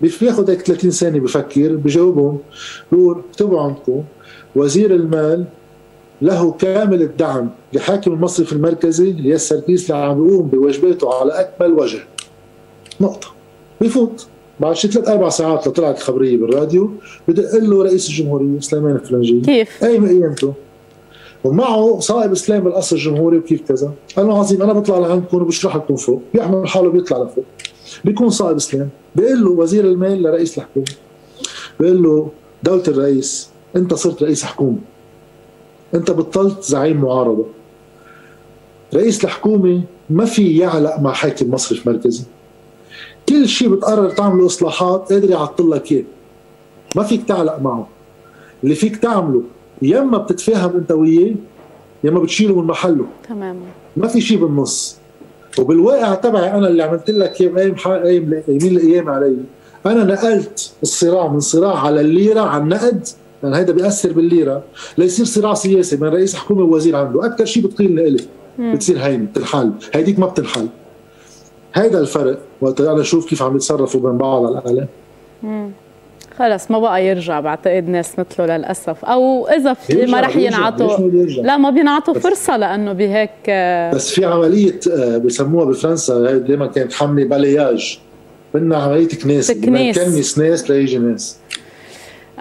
[0.00, 2.38] بياخذ هيك 30 ثانية بفكر بجاوبهم
[2.92, 4.02] بيقول اكتبوا عندكم
[4.56, 5.44] وزير المال
[6.22, 11.98] له كامل الدعم لحاكم المصرف المركزي الياس سركيس اللي عم بيقوم بواجباته على أكمل وجه.
[13.00, 13.28] نقطة.
[13.80, 14.26] بيفوت
[14.60, 16.90] بعد شي ثلاث أربع ساعات لطلعت الخبريه بالراديو
[17.28, 19.40] بدق له رئيس الجمهورية سليمان الفلنجي.
[19.40, 20.52] كيف؟ أي قيمته.
[21.44, 23.92] ومعه صائب اسلام بالقصر الجمهوري وكيف كذا.
[24.16, 26.22] قال له عظيم أنا بطلع لعندكم وبشرح لكم فوق.
[26.34, 27.44] بيعمل حاله بيطلع لفوق.
[28.04, 30.86] بيكون صائب اسلام بيقول له وزير المال لرئيس الحكومة.
[31.80, 32.30] بيقول له
[32.62, 34.78] دولة الرئيس أنت صرت رئيس حكومة.
[35.94, 37.44] أنت بطلت زعيم معارضة.
[38.94, 42.24] رئيس الحكومة ما في يعلق مع حاكم مصرف مركزي
[43.28, 46.04] كل شيء بتقرر تعمل إصلاحات قادر يعطل لك إياه.
[46.96, 47.88] ما فيك تعلق معه.
[48.64, 49.42] اللي فيك تعمله
[49.82, 51.34] يا إما بتتفاهم أنت وياه
[52.04, 53.06] يا إما بتشيله من محله.
[53.28, 53.66] تماما
[53.96, 54.96] ما في شيء بالنص.
[55.58, 59.36] وبالواقع تبعي أنا اللي عملت لك اياه بايام أيام يمين الأيام علي.
[59.86, 63.08] أنا نقلت الصراع من صراع على الليرة على النقد.
[63.42, 64.62] لأن هيدا بيأثر بالليرة.
[64.98, 67.26] ليصير صراع سياسي بين رئيس حكومة ووزير عنده.
[67.26, 68.24] أكثر شيء بتقيل لي
[68.74, 69.72] بتصير هين بتنحل.
[69.94, 70.68] هيديك ما بتنحل.
[71.74, 72.38] هيدا الفرق.
[72.60, 74.86] وقت أنا أشوف كيف عم يتصرفوا بين بعض على الاعلام
[76.38, 79.04] خلص ما بقى يرجع بعتقد ناس مثله للأسف.
[79.04, 81.08] أو إذا في ما رح ينعطوا
[81.42, 83.50] لا ما بينعطوا فرصة لأنه بهيك
[83.94, 87.98] بس في عملية آه، بسموها بفرنسا دائما كانت حملة بلياج.
[88.54, 91.36] بدنا عملية كناس كنس ناس ليجي ناس.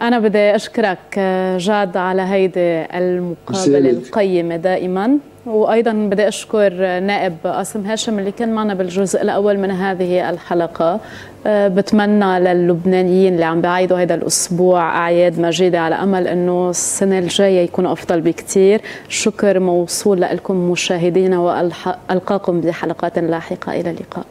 [0.01, 5.17] أنا بدي أشكرك آه، جاد على هيدي المقابلة القيمة دائما.
[5.45, 10.99] وأيضا بدي أشكر نائب قاسم هاشم اللي كان معنا بالجزء الأول من هذه الحلقة.
[11.47, 17.63] آه، بتمنى للبنانيين اللي عم بعيدوا هذا الأسبوع أعياد مجيدة على أمل أنه السنة الجاية
[17.63, 18.81] يكون أفضل بكتير.
[19.09, 23.79] شكر موصول لكم مشاهدينا وألقاكم بحلقات لاحقة.
[23.79, 24.25] إلى اللقاء.